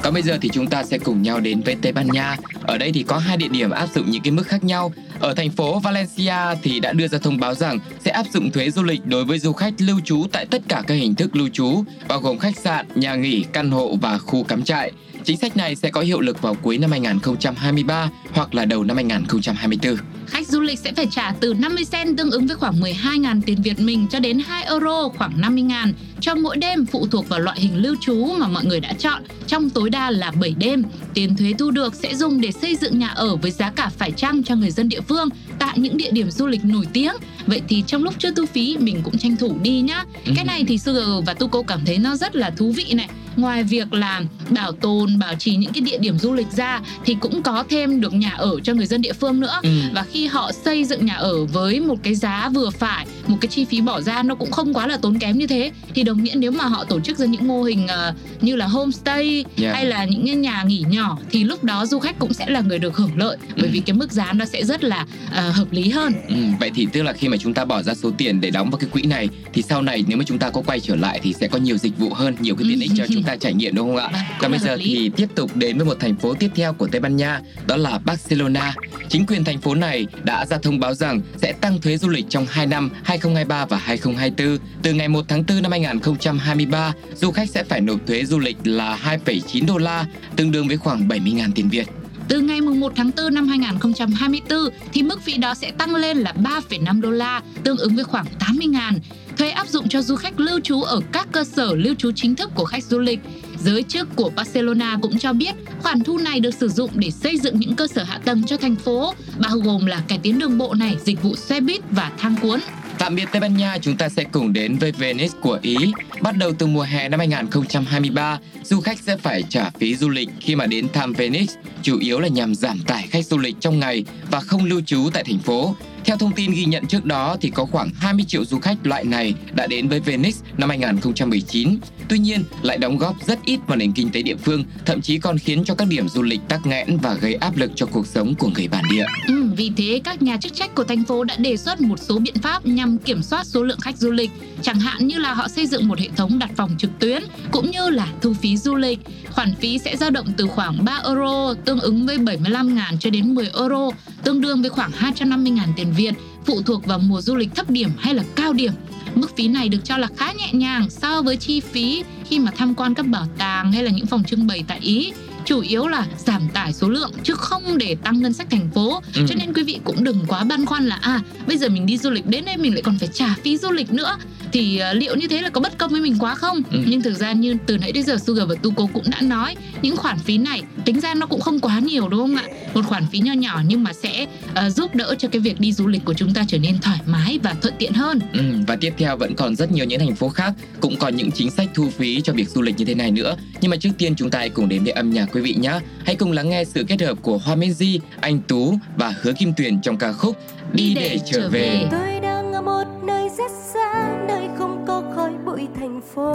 Còn 0.02 0.14
bây 0.14 0.23
giờ 0.23 0.38
thì 0.43 0.49
chúng 0.52 0.67
ta 0.67 0.85
sẽ 0.85 0.99
cùng 0.99 1.23
nhau 1.23 1.41
đến 1.41 1.61
với 1.61 1.76
Tây 1.82 1.93
Ban 1.93 2.08
Nha. 2.08 2.37
Ở 2.62 2.79
đây 2.79 2.93
thì 2.93 3.02
có 3.02 3.19
hai 3.19 3.37
địa 3.37 3.49
điểm 3.49 3.70
áp 3.70 3.88
dụng 3.94 4.11
những 4.11 4.23
cái 4.23 4.31
mức 4.31 4.47
khác 4.47 4.64
nhau. 4.64 4.93
Ở 5.20 5.35
thành 5.35 5.50
phố 5.50 5.79
Valencia 5.79 6.55
thì 6.62 6.81
đã 6.81 6.93
đưa 6.93 7.08
ra 7.08 7.19
thông 7.19 7.41
báo 7.41 7.55
rằng 7.55 7.79
sẽ 8.05 8.11
áp 8.11 8.26
dụng 8.32 8.50
thuế 8.50 8.70
du 8.70 8.82
lịch 8.82 9.06
đối 9.06 9.25
với 9.25 9.38
du 9.38 9.53
khách 9.53 9.75
lưu 9.79 10.00
trú 10.05 10.26
tại 10.32 10.46
tất 10.46 10.62
cả 10.69 10.82
các 10.87 10.94
hình 10.94 11.14
thức 11.14 11.37
lưu 11.37 11.49
trú, 11.53 11.85
bao 12.08 12.20
gồm 12.20 12.38
khách 12.38 12.56
sạn, 12.56 12.87
nhà 12.94 13.14
nghỉ, 13.14 13.44
căn 13.53 13.70
hộ 13.70 13.96
và 14.00 14.19
khu 14.19 14.44
cắm 14.44 14.64
trại. 14.64 14.93
Chính 15.25 15.37
sách 15.37 15.56
này 15.56 15.76
sẽ 15.76 15.90
có 15.90 16.00
hiệu 16.00 16.20
lực 16.20 16.43
vào 16.43 16.55
cuối 16.55 16.78
năm 16.78 16.90
2023 16.90 18.11
hoặc 18.32 18.55
là 18.55 18.64
đầu 18.64 18.84
năm 18.84 18.96
2024. 18.96 19.96
Khách 20.26 20.49
du 20.49 20.61
lịch 20.61 20.78
sẽ 20.78 20.93
phải 20.93 21.06
trả 21.11 21.32
từ 21.40 21.55
50 21.55 21.84
cent 21.90 22.17
tương 22.17 22.31
ứng 22.31 22.46
với 22.46 22.56
khoảng 22.56 22.81
12.000 22.81 23.40
tiền 23.46 23.62
Việt 23.62 23.81
mình 23.81 24.06
cho 24.11 24.20
đến 24.20 24.38
2 24.46 24.64
euro 24.64 25.08
khoảng 25.08 25.40
50.000 25.40 25.93
cho 26.20 26.34
mỗi 26.34 26.56
đêm 26.56 26.87
phụ 26.87 27.06
thuộc 27.11 27.28
vào 27.28 27.40
loại 27.40 27.61
hình 27.61 27.82
lưu 27.82 27.94
trú 28.00 28.26
mà 28.38 28.49
mọi 28.49 28.64
người 28.64 28.81
đã 28.81 28.93
chọn, 28.99 29.22
trong 29.46 29.70
tối 29.70 29.90
đa 29.90 30.11
là 30.11 30.31
7 30.40 30.55
đêm. 30.58 30.82
Tiền 31.14 31.37
thuế 31.37 31.52
thu 31.58 31.70
được 31.70 31.94
sẽ 31.94 32.14
dùng 32.14 32.40
để 32.40 32.52
xây 32.52 32.76
dựng 32.76 32.99
nhà 32.99 33.08
ở 33.08 33.37
với 33.37 33.50
giá 33.50 33.70
cả 33.70 33.90
phải 33.99 34.12
chăng 34.12 34.43
cho 34.43 34.55
người 34.55 34.70
dân 34.70 34.88
địa 34.88 35.00
phương 35.00 35.28
tại 35.58 35.78
những 35.78 35.96
địa 35.96 36.11
điểm 36.11 36.31
du 36.31 36.46
lịch 36.46 36.64
nổi 36.64 36.87
tiếng. 36.93 37.12
Vậy 37.46 37.62
thì 37.69 37.84
trong 37.87 38.05
lúc 38.05 38.14
chưa 38.19 38.31
thu 38.34 38.46
phí 38.46 38.76
mình 38.81 39.00
cũng 39.05 39.19
tranh 39.19 39.37
thủ 39.37 39.56
đi 39.62 39.81
nhá. 39.81 40.05
Ừ. 40.26 40.32
Cái 40.37 40.44
này 40.44 40.64
thì 40.69 40.78
Sugar 40.78 41.05
và 41.26 41.34
Tuko 41.34 41.62
cảm 41.62 41.81
thấy 41.87 41.99
nó 41.99 42.17
rất 42.17 42.37
là 42.37 42.50
thú 42.50 42.72
vị 42.72 42.87
này. 42.93 43.08
Ngoài 43.40 43.62
việc 43.64 43.92
là 43.92 44.22
bảo 44.50 44.72
tồn, 44.72 45.19
bảo 45.19 45.34
trì 45.34 45.56
những 45.56 45.72
cái 45.72 45.81
địa 45.81 45.98
điểm 45.98 46.19
du 46.19 46.32
lịch 46.32 46.46
ra 46.56 46.81
thì 47.04 47.16
cũng 47.20 47.42
có 47.42 47.64
thêm 47.70 48.00
được 48.00 48.12
nhà 48.14 48.31
ở 48.31 48.60
cho 48.64 48.75
người 48.75 48.87
dân 48.87 49.02
địa 49.02 49.12
phương 49.12 49.40
nữa 49.40 49.60
Ừ. 49.62 49.70
và 49.92 50.04
khi 50.12 50.26
họ 50.26 50.50
xây 50.64 50.84
dựng 50.84 51.06
nhà 51.06 51.14
ở 51.14 51.44
với 51.44 51.81
một 51.81 51.94
cái 52.02 52.14
giá 52.14 52.48
vừa 52.54 52.70
phải 52.70 53.06
một 53.26 53.37
cái 53.40 53.48
chi 53.48 53.64
phí 53.64 53.81
bỏ 53.81 54.00
ra 54.00 54.22
nó 54.22 54.34
cũng 54.34 54.50
không 54.50 54.75
quá 54.75 54.87
là 54.87 54.96
tốn 54.96 55.19
kém 55.19 55.38
như 55.38 55.46
thế 55.46 55.70
thì 55.94 56.02
đồng 56.02 56.22
nghĩa 56.25 56.34
nếu 56.34 56.50
mà 56.50 56.64
họ 56.64 56.84
tổ 56.84 57.00
chức 57.00 57.19
ra 57.19 57.26
những 57.26 57.48
mô 57.48 57.62
hình 57.62 57.87
ờ, 57.88 58.14
như 58.40 58.56
là 58.56 58.66
homestay 58.66 59.44
Yeah. 59.60 59.75
hay 59.75 59.84
là 59.84 60.04
những 60.04 60.40
nhà 60.40 60.62
nghỉ 60.62 60.84
nhỏ 60.88 61.19
thì 61.31 61.44
lúc 61.44 61.64
đó 61.64 61.86
du 61.86 61.98
khách 61.98 62.19
cũng 62.19 62.32
sẽ 62.32 62.46
là 62.50 62.60
người 62.60 62.78
được 62.78 62.96
hưởng 62.96 63.10
lợi 63.19 63.36
bởi 63.56 63.64
Ừ. 63.66 63.70
vì 63.72 63.81
cái 63.81 63.94
mức 63.96 64.12
giá 64.12 64.32
nó 64.32 64.44
sẽ 64.44 64.64
rất 64.64 64.84
là 64.84 65.06
ờ, 65.34 65.50
hợp 65.50 65.72
lý 65.72 65.90
hơn 65.90 66.12
Ừ, 66.28 66.34
vậy 66.60 66.70
thì 66.75 66.86
tức 66.93 67.02
là 67.02 67.12
khi 67.12 67.28
mà 67.28 67.36
chúng 67.36 67.54
ta 67.54 67.64
bỏ 67.64 67.82
ra 67.82 67.94
số 67.94 68.10
tiền 68.19 68.40
để 68.40 68.50
đóng 68.50 68.70
vào 68.70 68.78
cái 68.78 68.90
quỹ 68.90 69.02
này 69.02 69.28
thì 69.52 69.62
sau 69.62 69.82
này 69.82 70.04
nếu 70.08 70.19
mà 70.19 70.25
chúng 70.26 70.38
ta 70.38 70.50
có 70.50 70.62
quay 70.66 70.81
trở 70.81 70.96
lại 70.96 71.20
thì 71.22 71.32
sẽ 71.40 71.48
có 71.48 71.58
nhiều 71.58 71.76
dịch 71.78 71.98
vụ 71.98 72.14
hơn, 72.14 72.36
nhiều 72.40 72.54
cái 72.56 72.64
tiện 72.69 72.81
ích 72.81 72.90
cho 72.96 73.04
chúng 73.14 73.22
ta 73.22 73.30
trải 73.37 73.55
nghiệm 73.55 73.75
đúng 73.75 73.88
không 73.88 73.97
ạ? 73.97 74.09
Cũng 74.12 74.38
Còn 74.38 74.50
bây 74.50 74.61
giờ 74.61 74.77
thì 74.81 75.11
tiếp 75.17 75.29
tục 75.35 75.50
đến 75.56 75.77
với 75.79 75.87
một 75.87 75.97
thành 76.00 76.17
phố 76.17 76.35
tiếp 76.35 76.50
theo 76.55 76.73
của 76.73 76.87
Tây 76.87 77.00
Ban 77.00 77.17
Nha, 77.17 77.41
đó 77.67 77.77
là 77.77 77.99
Barcelona. 77.99 78.75
Chính 79.09 79.27
quyền 79.27 79.44
thành 79.44 79.61
phố 79.61 79.75
này 79.75 80.06
đã 80.25 80.47
ra 80.47 80.59
thông 80.62 80.81
báo 80.81 80.94
rằng 80.94 81.21
sẽ 81.37 81.53
tăng 81.53 81.81
thuế 81.81 81.97
du 81.97 82.09
lịch 82.09 82.25
trong 82.29 82.47
2 82.50 82.67
năm 82.67 82.91
2023 83.05 83.67
và 83.67 83.77
2024. 83.77 84.59
Từ 84.82 84.93
ngày 84.93 85.09
1 85.09 85.25
tháng 85.29 85.44
4 85.49 85.62
năm 85.62 85.71
2023, 85.71 86.93
du 87.15 87.31
khách 87.31 87.50
sẽ 87.50 87.65
phải 87.65 87.81
nộp 87.81 88.06
thuế 88.06 88.25
du 88.25 88.38
lịch 88.38 88.56
là 88.65 88.99
2,9 89.25 89.67
đô 89.67 89.79
la, 89.79 90.06
tương 90.37 90.53
đương 90.53 90.69
với 90.69 90.77
khoảng 90.77 91.09
70.000 91.09 91.50
tiền 91.55 91.69
Việt. 91.69 91.87
Từ 92.29 92.41
ngày 92.41 92.61
1 92.61 92.93
tháng 92.97 93.11
4 93.17 93.35
năm 93.35 93.49
2024 93.49 94.59
thì 94.93 95.03
mức 95.03 95.23
phí 95.23 95.37
đó 95.37 95.55
sẽ 95.55 95.71
tăng 95.71 95.94
lên 95.94 96.19
là 96.19 96.32
3,5 96.32 97.00
đô 97.00 97.11
la, 97.11 97.41
tương 97.65 97.77
ứng 97.77 97.94
với 97.94 98.05
khoảng 98.05 98.27
80 98.38 98.67
ngàn. 98.67 98.99
Thuế 99.40 99.50
áp 99.50 99.69
dụng 99.69 99.88
cho 99.88 100.02
du 100.02 100.16
khách 100.16 100.40
lưu 100.40 100.60
trú 100.60 100.82
ở 100.82 101.00
các 101.12 101.28
cơ 101.32 101.44
sở 101.44 101.75
lưu 101.75 101.94
trú 101.94 102.10
chính 102.14 102.37
thức 102.37 102.50
của 102.54 102.64
khách 102.64 102.84
du 102.84 102.98
lịch. 102.98 103.20
Giới 103.58 103.82
chức 103.82 104.08
của 104.16 104.31
Barcelona 104.37 104.98
cũng 105.02 105.19
cho 105.19 105.32
biết 105.32 105.54
khoản 105.82 106.00
thu 106.00 106.19
này 106.19 106.40
được 106.40 106.54
sử 106.54 106.69
dụng 106.69 106.90
để 106.94 107.10
xây 107.10 107.38
dựng 107.38 107.60
những 107.60 107.76
cơ 107.76 107.87
sở 107.87 108.02
hạ 108.02 108.20
tầng 108.25 108.42
cho 108.46 108.56
thành 108.56 108.76
phố, 108.76 109.14
bao 109.38 109.56
gồm 109.56 109.87
là 109.87 110.02
cải 110.08 110.19
tiến 110.22 110.38
đường 110.38 110.58
bộ 110.58 110.75
này, 110.75 110.96
dịch 111.04 111.22
vụ 111.22 111.37
xe 111.37 111.60
buýt 111.60 111.81
và 111.90 112.12
thang 112.19 112.34
cuốn. 112.42 112.60
Tạm 112.98 113.14
biệt 113.14 113.28
Tây 113.32 113.40
Ban 113.40 113.56
Nha, 113.56 113.78
chúng 113.82 113.96
ta 113.96 114.08
sẽ 114.08 114.25
cùng 114.25 114.52
đến 114.52 114.78
với 114.78 114.92
Venice 114.92 115.34
của 115.43 115.58
Ý. 115.62 115.76
Bắt 116.20 116.36
đầu 116.36 116.52
từ 116.58 116.66
mùa 116.66 116.82
hè 116.82 117.08
năm 117.08 117.19
2023, 117.20 118.38
du 118.62 118.81
khách 118.81 118.98
sẽ 118.98 119.16
phải 119.16 119.43
trả 119.48 119.70
phí 119.70 119.96
du 119.96 120.08
lịch 120.08 120.28
khi 120.40 120.54
mà 120.54 120.66
đến 120.66 120.88
thăm 120.93 121.12
Venice, 121.12 121.54
chủ 121.82 121.98
yếu 121.98 122.20
là 122.20 122.28
nhằm 122.28 122.54
giảm 122.54 122.81
tải 122.86 123.06
khách 123.06 123.26
du 123.26 123.38
lịch 123.38 123.56
trong 123.60 123.78
ngày 123.78 124.04
và 124.31 124.40
không 124.40 124.64
lưu 124.64 124.81
trú 124.81 125.10
tại 125.12 125.25
thành 125.25 125.38
phố. 125.38 125.75
Theo 126.10 126.16
thông 126.16 126.32
tin 126.32 126.52
ghi 126.52 126.64
nhận 126.64 126.86
trước 126.86 127.04
đó 127.04 127.36
thì 127.40 127.50
có 127.50 127.64
khoảng 127.64 127.90
20 127.94 128.24
triệu 128.28 128.44
du 128.44 128.58
khách 128.58 128.86
loại 128.86 129.04
này 129.04 129.34
đã 129.52 129.66
đến 129.66 129.88
với 129.88 130.00
Venice 130.00 130.38
năm 130.56 130.68
2019. 130.68 131.78
Tuy 132.08 132.18
nhiên, 132.18 132.44
lại 132.62 132.78
đóng 132.78 132.98
góp 132.98 133.16
rất 133.26 133.38
ít 133.44 133.60
vào 133.66 133.76
nền 133.76 133.92
kinh 133.92 134.10
tế 134.10 134.22
địa 134.22 134.36
phương, 134.36 134.64
thậm 134.86 135.00
chí 135.00 135.18
còn 135.18 135.38
khiến 135.38 135.64
cho 135.64 135.74
các 135.74 135.88
điểm 135.88 136.08
du 136.08 136.22
lịch 136.22 136.40
tắc 136.48 136.66
nghẽn 136.66 136.98
và 137.02 137.14
gây 137.14 137.34
áp 137.34 137.56
lực 137.56 137.70
cho 137.74 137.86
cuộc 137.86 138.06
sống 138.06 138.34
của 138.34 138.48
người 138.54 138.68
bản 138.68 138.84
địa. 138.90 139.04
Ừ, 139.26 139.50
vì 139.56 139.72
thế 139.76 140.00
các 140.04 140.22
nhà 140.22 140.36
chức 140.36 140.54
trách 140.54 140.74
của 140.74 140.84
thành 140.84 141.04
phố 141.04 141.24
đã 141.24 141.36
đề 141.36 141.56
xuất 141.56 141.80
một 141.80 141.98
số 142.00 142.18
biện 142.18 142.38
pháp 142.42 142.66
nhằm 142.66 142.98
kiểm 142.98 143.22
soát 143.22 143.46
số 143.46 143.62
lượng 143.62 143.80
khách 143.80 143.96
du 143.96 144.10
lịch, 144.10 144.30
chẳng 144.62 144.80
hạn 144.80 145.06
như 145.06 145.18
là 145.18 145.34
họ 145.34 145.48
xây 145.48 145.66
dựng 145.66 145.88
một 145.88 145.98
hệ 145.98 146.08
thống 146.16 146.38
đặt 146.38 146.50
phòng 146.56 146.70
trực 146.78 146.90
tuyến 146.98 147.22
cũng 147.50 147.70
như 147.70 147.90
là 147.90 148.06
thu 148.22 148.32
phí 148.34 148.56
du 148.56 148.74
lịch. 148.74 148.98
Khoản 149.30 149.54
phí 149.54 149.78
sẽ 149.78 149.96
dao 149.96 150.10
động 150.10 150.26
từ 150.36 150.46
khoảng 150.46 150.84
3 150.84 151.00
euro 151.06 151.54
tương 151.64 151.80
ứng 151.80 152.06
với 152.06 152.18
75.000 152.18 152.96
cho 153.00 153.10
đến 153.10 153.34
10 153.34 153.50
euro, 153.58 153.90
tương 154.25 154.40
đương 154.40 154.61
với 154.61 154.70
khoảng 154.70 154.90
250.000 154.90 155.58
tiền 155.76 155.93
Việt, 155.96 156.14
phụ 156.44 156.62
thuộc 156.62 156.87
vào 156.87 156.99
mùa 156.99 157.20
du 157.20 157.37
lịch 157.37 157.55
thấp 157.55 157.70
điểm 157.70 157.90
hay 157.99 158.14
là 158.14 158.22
cao 158.37 158.52
điểm. 158.52 158.72
Mức 159.14 159.37
phí 159.37 159.49
này 159.49 159.69
được 159.69 159.84
cho 159.84 159.96
là 159.96 160.08
khá 160.17 160.32
nhẹ 160.32 160.52
nhàng 160.52 160.90
so 160.90 161.22
với 161.22 161.37
chi 161.37 161.61
phí 161.61 162.05
khi 162.25 162.38
mà 162.38 162.50
tham 162.56 162.75
quan 162.75 162.94
các 162.94 163.06
bảo 163.06 163.26
tàng 163.38 163.72
hay 163.72 163.82
là 163.82 163.90
những 163.90 164.06
phòng 164.06 164.25
trưng 164.25 164.46
bày 164.46 164.64
tại 164.69 164.78
Ý 164.82 165.12
chủ 165.44 165.60
yếu 165.60 165.87
là 165.87 166.06
giảm 166.26 166.48
tải 166.54 166.72
số 166.72 166.88
lượng 166.88 167.12
chứ 167.22 167.34
không 167.34 167.78
để 167.78 167.96
tăng 168.04 168.20
ngân 168.20 168.32
sách 168.32 168.46
thành 168.50 168.69
phố 168.75 169.00
Ừ. 169.14 169.26
cho 169.28 169.34
nên 169.38 169.52
quý 169.54 169.62
vị 169.62 169.78
cũng 169.84 170.04
đừng 170.04 170.25
quá 170.28 170.44
băn 170.44 170.66
khoăn 170.66 170.87
là 170.87 170.98
à 171.00 171.20
bây 171.46 171.58
giờ 171.58 171.69
mình 171.69 171.87
đi 171.87 171.98
du 171.98 172.10
lịch 172.10 172.26
đến 172.26 172.44
đây 172.44 172.56
mình 172.56 172.72
lại 172.75 172.82
còn 172.82 172.98
phải 172.98 173.08
trả 173.12 173.34
phí 173.44 173.56
du 173.56 173.70
lịch 173.70 173.92
nữa 173.92 174.16
thì 174.52 174.78
à, 174.78 174.92
liệu 174.92 175.16
như 175.16 175.28
thế 175.28 175.40
là 175.42 175.50
có 175.50 175.60
bất 175.60 175.78
công 175.78 175.90
với 175.90 176.00
mình 176.00 176.16
quá 176.20 176.34
không 176.34 176.62
Ừ. 176.70 176.78
nhưng 176.87 177.02
thực 177.02 177.14
ra 177.14 177.32
như 177.32 177.56
từ 177.66 177.78
nãy 177.78 177.92
đến 177.92 178.04
giờ 178.04 178.16
Sugar 178.26 178.48
và 178.48 178.54
Tuko 178.62 178.87
cũng 178.92 179.04
đã 179.10 179.20
nói 179.20 179.56
những 179.82 179.96
khoản 179.96 180.19
phí 180.19 180.38
này 180.38 180.62
tính 180.84 181.00
ra 181.00 181.14
nó 181.14 181.26
cũng 181.26 181.40
không 181.40 181.60
quá 181.60 181.78
nhiều 181.78 182.08
đúng 182.08 182.20
không 182.20 182.36
ạ 182.36 182.44
một 182.75 182.82
khoản 182.86 183.06
phí 183.12 183.19
nho 183.19 183.32
nhỏ 183.32 183.60
nhưng 183.66 183.82
mà 183.84 183.93
sẽ 183.93 184.26
à, 184.54 184.70
giúp 184.70 184.94
đỡ 184.94 185.14
cho 185.19 185.28
cái 185.28 185.40
việc 185.40 185.60
đi 185.60 185.72
du 185.72 185.86
lịch 185.86 186.04
của 186.04 186.14
chúng 186.14 186.34
ta 186.34 186.44
trở 186.48 186.58
nên 186.58 186.78
thoải 186.78 186.98
mái 187.06 187.38
và 187.43 187.54
thuận 187.62 187.75
tiện 187.78 187.93
hơn 187.93 188.20
Ừ, 188.32 188.40
và 188.66 188.76
tiếp 188.76 188.94
theo 188.98 189.16
vẫn 189.16 189.34
còn 189.34 189.56
rất 189.56 189.72
nhiều 189.72 189.84
những 189.84 189.98
thành 190.00 190.16
phố 190.16 190.28
khác 190.28 190.52
cũng 190.81 190.96
có 190.96 191.08
những 191.08 191.31
chính 191.32 191.50
sách 191.50 191.69
thu 191.75 191.90
phí 191.98 192.20
cho 192.20 192.32
việc 192.32 192.48
du 192.48 192.62
lịch 192.62 192.78
như 192.78 192.84
thế 192.84 192.94
này 192.94 193.10
nữa. 193.10 193.36
Nhưng 193.60 193.70
mà 193.70 193.76
trước 193.76 193.90
tiên 193.98 194.14
chúng 194.16 194.31
ta 194.31 194.38
hãy 194.38 194.48
cùng 194.48 194.69
đến 194.69 194.84
với 194.84 194.93
âm 194.93 195.10
nhạc 195.12 195.30
quý 195.32 195.41
vị 195.41 195.55
nhé. 195.59 195.81
Hãy 196.06 196.17
cùng 196.17 196.32
lắng 196.32 196.49
nghe 196.49 196.65
sự 196.65 196.85
kết 196.88 197.00
hợp 197.00 197.19
của 197.23 197.38
Hoa 197.38 197.56
Minzy, 197.56 197.99
Anh 198.21 198.41
Tú 198.49 198.75
và 198.97 199.15
Hứa 199.23 199.32
Kim 199.32 199.53
Tuyền 199.56 199.81
trong 199.81 199.97
ca 199.97 200.12
khúc 200.12 200.37
Đi 200.73 200.94
để 200.94 201.19
trở 201.25 201.49
về. 201.49 201.87
Tôi 201.91 202.21
đang 202.23 202.53
ở 202.53 202.62
một 202.62 202.85
nơi 203.03 203.29
rất 203.38 203.50
xa, 203.75 204.19
nơi 204.29 204.49
không 204.59 204.85
có 204.87 205.03
khói 205.15 205.32
bụi 205.44 205.69
thành 205.81 206.00
phố. 206.15 206.32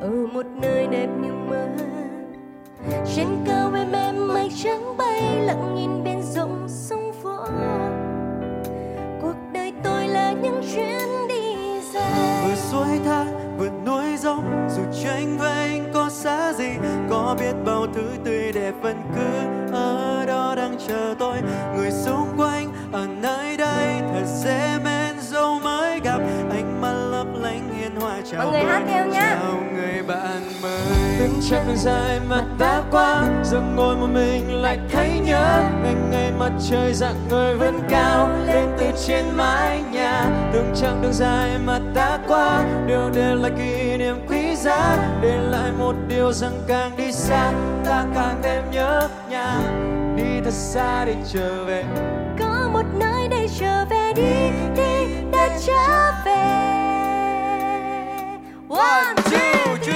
Ở 0.00 0.26
một 0.32 0.46
nơi 0.62 0.86
đẹp 0.90 1.08
như 1.22 1.32
mơ. 1.48 1.66
Trên 3.16 3.26
cao 3.46 3.72
êm 3.74 3.92
êm 3.92 4.28
mây 4.28 4.48
trắng 4.64 4.96
bay, 4.98 5.22
lặng 5.40 5.74
nhìn 5.74 6.04
bên 6.04 6.22
dòng 6.34 6.66
sông 6.68 7.12
phố. 7.22 7.36
Cuộc 9.22 9.36
đời 9.54 9.72
tôi 9.84 10.08
là 10.08 10.32
những 10.32 10.62
chuyến 10.74 11.28
đi 11.28 11.80
dài. 11.94 12.44
vừa 12.48 12.54
xuôi 12.54 12.98
tha 13.04 13.24
vượt 13.58 13.72
núi 13.86 14.16
dốc 14.16 14.44
dù 14.76 14.82
tranh 15.02 15.38
gì 15.40 15.63
có 17.34 17.40
biết 17.40 17.54
bao 17.64 17.86
thứ 17.94 18.02
tươi 18.24 18.52
đẹp 18.52 18.72
vẫn 18.82 18.96
cứ 19.14 19.72
ở 19.72 20.24
đó 20.26 20.54
đang 20.56 20.76
chờ 20.88 21.14
tôi. 21.18 21.36
Người 21.76 21.90
xung 21.90 22.28
quanh 22.36 22.72
ở 22.92 23.06
nơi 23.22 23.56
đây 23.56 24.00
thật 24.12 24.24
dễ 24.44 24.78
mến 24.84 25.20
dẫu 25.20 25.60
mới 25.64 26.00
gặp 26.00 26.18
ánh 26.50 26.80
mắt 26.80 26.92
lấp 27.10 27.26
lánh 27.42 27.74
hiền 27.78 27.96
hòa. 28.00 28.16
Chào 28.30 28.44
Mọi 28.44 28.52
người 28.52 28.64
hát 28.64 28.82
theo 28.88 29.06
nhá. 29.06 29.36
chào 29.40 29.62
người 29.74 30.02
bạn 30.08 30.42
mới. 30.62 30.80
Từng 31.18 31.40
chặng 31.50 31.64
đường 31.66 31.76
dài 31.76 32.20
mà 32.30 32.44
ta 32.58 32.82
qua 32.90 33.24
giờ 33.44 33.60
ngồi 33.76 33.96
một 33.96 34.08
mình 34.14 34.62
lại 34.62 34.78
thấy 34.92 35.20
nhớ. 35.24 35.62
Ngày 35.82 35.94
ngày 36.10 36.32
mặt 36.38 36.52
trời 36.70 36.94
dạng 36.94 37.28
người 37.30 37.54
vẫn 37.54 37.80
cao 37.88 38.28
lên 38.46 38.68
từ 38.78 38.86
trên 39.06 39.24
mái 39.36 39.82
nhà. 39.92 40.26
Từng 40.52 40.74
chặng 40.76 41.02
đường 41.02 41.12
dài 41.12 41.58
mà 41.66 41.80
ta 41.94 42.18
qua 42.28 42.64
đều 42.86 43.10
để 43.14 43.34
lại 43.34 43.52
kỷ 43.56 43.96
niệm 43.96 44.16
quý 44.28 44.56
giá. 44.56 44.96
Để 45.22 45.36
lại 45.50 45.70
một 45.78 45.93
điều 46.08 46.32
rằng 46.32 46.60
càng 46.66 46.96
đi 46.96 47.12
xa, 47.12 47.52
ta 47.84 48.06
càng 48.14 48.40
thêm 48.42 48.70
nhớ 48.70 49.08
nhà. 49.30 49.60
Đi 50.16 50.40
thật 50.44 50.52
xa 50.52 51.04
để 51.04 51.16
trở 51.32 51.64
về. 51.64 51.84
Có 52.38 52.70
một 52.72 52.84
nơi 52.94 53.28
để 53.28 53.48
trở 53.58 53.84
về 53.90 54.12
đi 54.16 54.50
đi 54.76 55.06
để 55.32 55.58
trở 55.66 56.12
về. 56.24 56.44
One, 58.68 59.14
two, 59.14 59.76
three. 59.82 59.93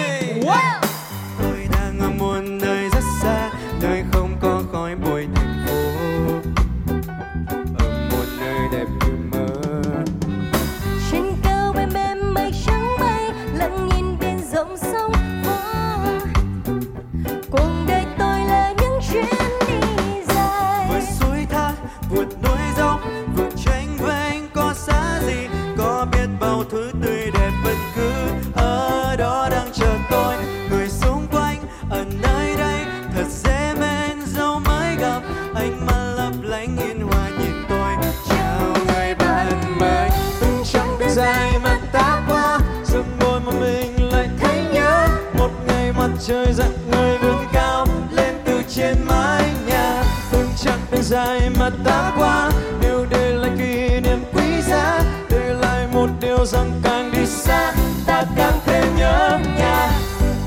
Trên 48.78 48.96
mái 49.08 49.44
nhà. 49.66 50.04
Từng 50.32 50.48
chặng 50.56 50.78
đường 50.90 51.02
dài 51.02 51.50
mà 51.60 51.70
ta 51.84 52.12
qua 52.18 52.50
đều 52.82 53.06
để 53.10 53.34
lại 53.34 53.50
kỷ 53.58 54.00
niệm 54.00 54.18
quý 54.32 54.62
giá 54.68 55.02
để 55.30 55.54
lại 55.60 55.86
một 55.92 56.06
điều 56.20 56.46
rằng 56.46 56.80
càng 56.84 57.10
đi 57.12 57.26
xa 57.26 57.72
ta 58.06 58.24
càng 58.36 58.58
thêm 58.66 58.96
nhớ 58.96 59.38
nhà. 59.58 59.90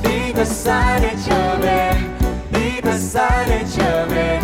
Đi 0.04 0.34
thật 0.34 0.48
xa 0.48 1.00
để 1.02 1.16
trở 1.26 1.58
về 1.62 1.94
đi 2.54 2.82
thật 2.82 2.98
xa 2.98 3.46
để 3.50 3.62
trở 3.78 4.06
về. 4.06 4.40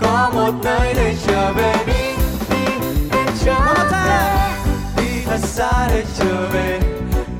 Có 0.00 0.30
một 0.34 0.52
nơi 0.64 0.94
để 0.94 1.14
trở 1.26 1.52
về 1.52 1.74
đi 1.86 2.14
đi 2.50 2.72
để 3.12 3.24
trở 3.44 3.74
về. 3.92 4.50
Đi 4.96 5.22
thật 5.26 5.40
xa 5.42 5.88
để 5.94 6.04
trở 6.18 6.48
về 6.52 6.80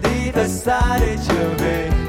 đi 0.02 0.30
thật 0.34 0.46
xa 0.48 0.98
để 1.00 1.16
trở 1.28 1.48
về 1.58 1.99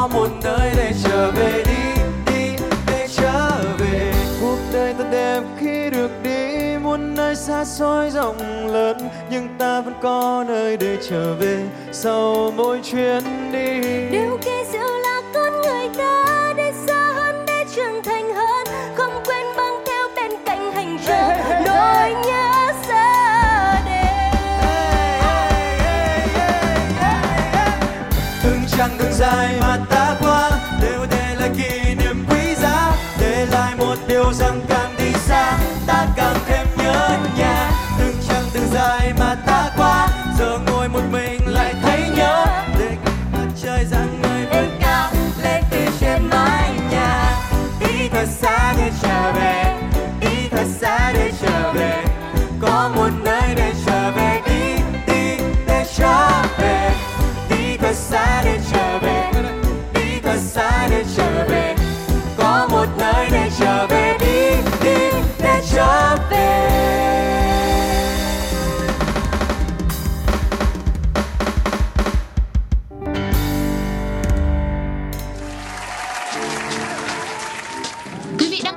có 0.00 0.06
một 0.06 0.28
nơi 0.44 0.72
để 0.76 0.92
trở 1.04 1.30
về 1.30 1.62
đi 1.66 2.02
đi 2.26 2.64
để 2.86 3.08
trở 3.16 3.50
về. 3.78 4.12
Cuộc 4.40 4.58
đời 4.72 4.94
thật 4.98 5.04
đẹp 5.10 5.40
khi 5.58 5.90
được 5.90 6.10
đi 6.22 6.76
muôn 6.82 7.14
nơi 7.14 7.36
xa 7.36 7.64
xôi 7.64 8.10
rộng 8.10 8.66
lớn 8.66 8.96
nhưng 9.30 9.48
ta 9.58 9.80
vẫn 9.80 9.94
có 10.02 10.44
nơi 10.48 10.76
để 10.76 10.96
trở 11.10 11.34
về 11.34 11.58
sau 11.92 12.52
mỗi 12.56 12.80
chuyến 12.90 13.52
đi. 13.52 13.80
Điều 14.10 14.38
kỳ 14.42 14.64
diệu 14.72 14.98
là 15.02 15.22
con 15.34 15.52
người 15.52 15.88
ta 15.98 16.54
đi 16.56 16.70
xa 16.86 17.12
hơn 17.14 17.44
để 17.46 17.64
trưởng 17.76 18.02
thành 18.04 18.34
hơn 18.34 18.66
không 18.94 19.22
quên 19.26 19.46
mang 19.56 19.84
theo 19.86 20.08
bên 20.16 20.30
cạnh 20.46 20.72
hành 20.72 20.98
trình 21.06 21.64
nỗi 21.66 22.14
nhớ 22.26 22.50
chặng 28.80 28.98
đường 28.98 29.12
dài 29.12 29.56
mà 29.60 29.69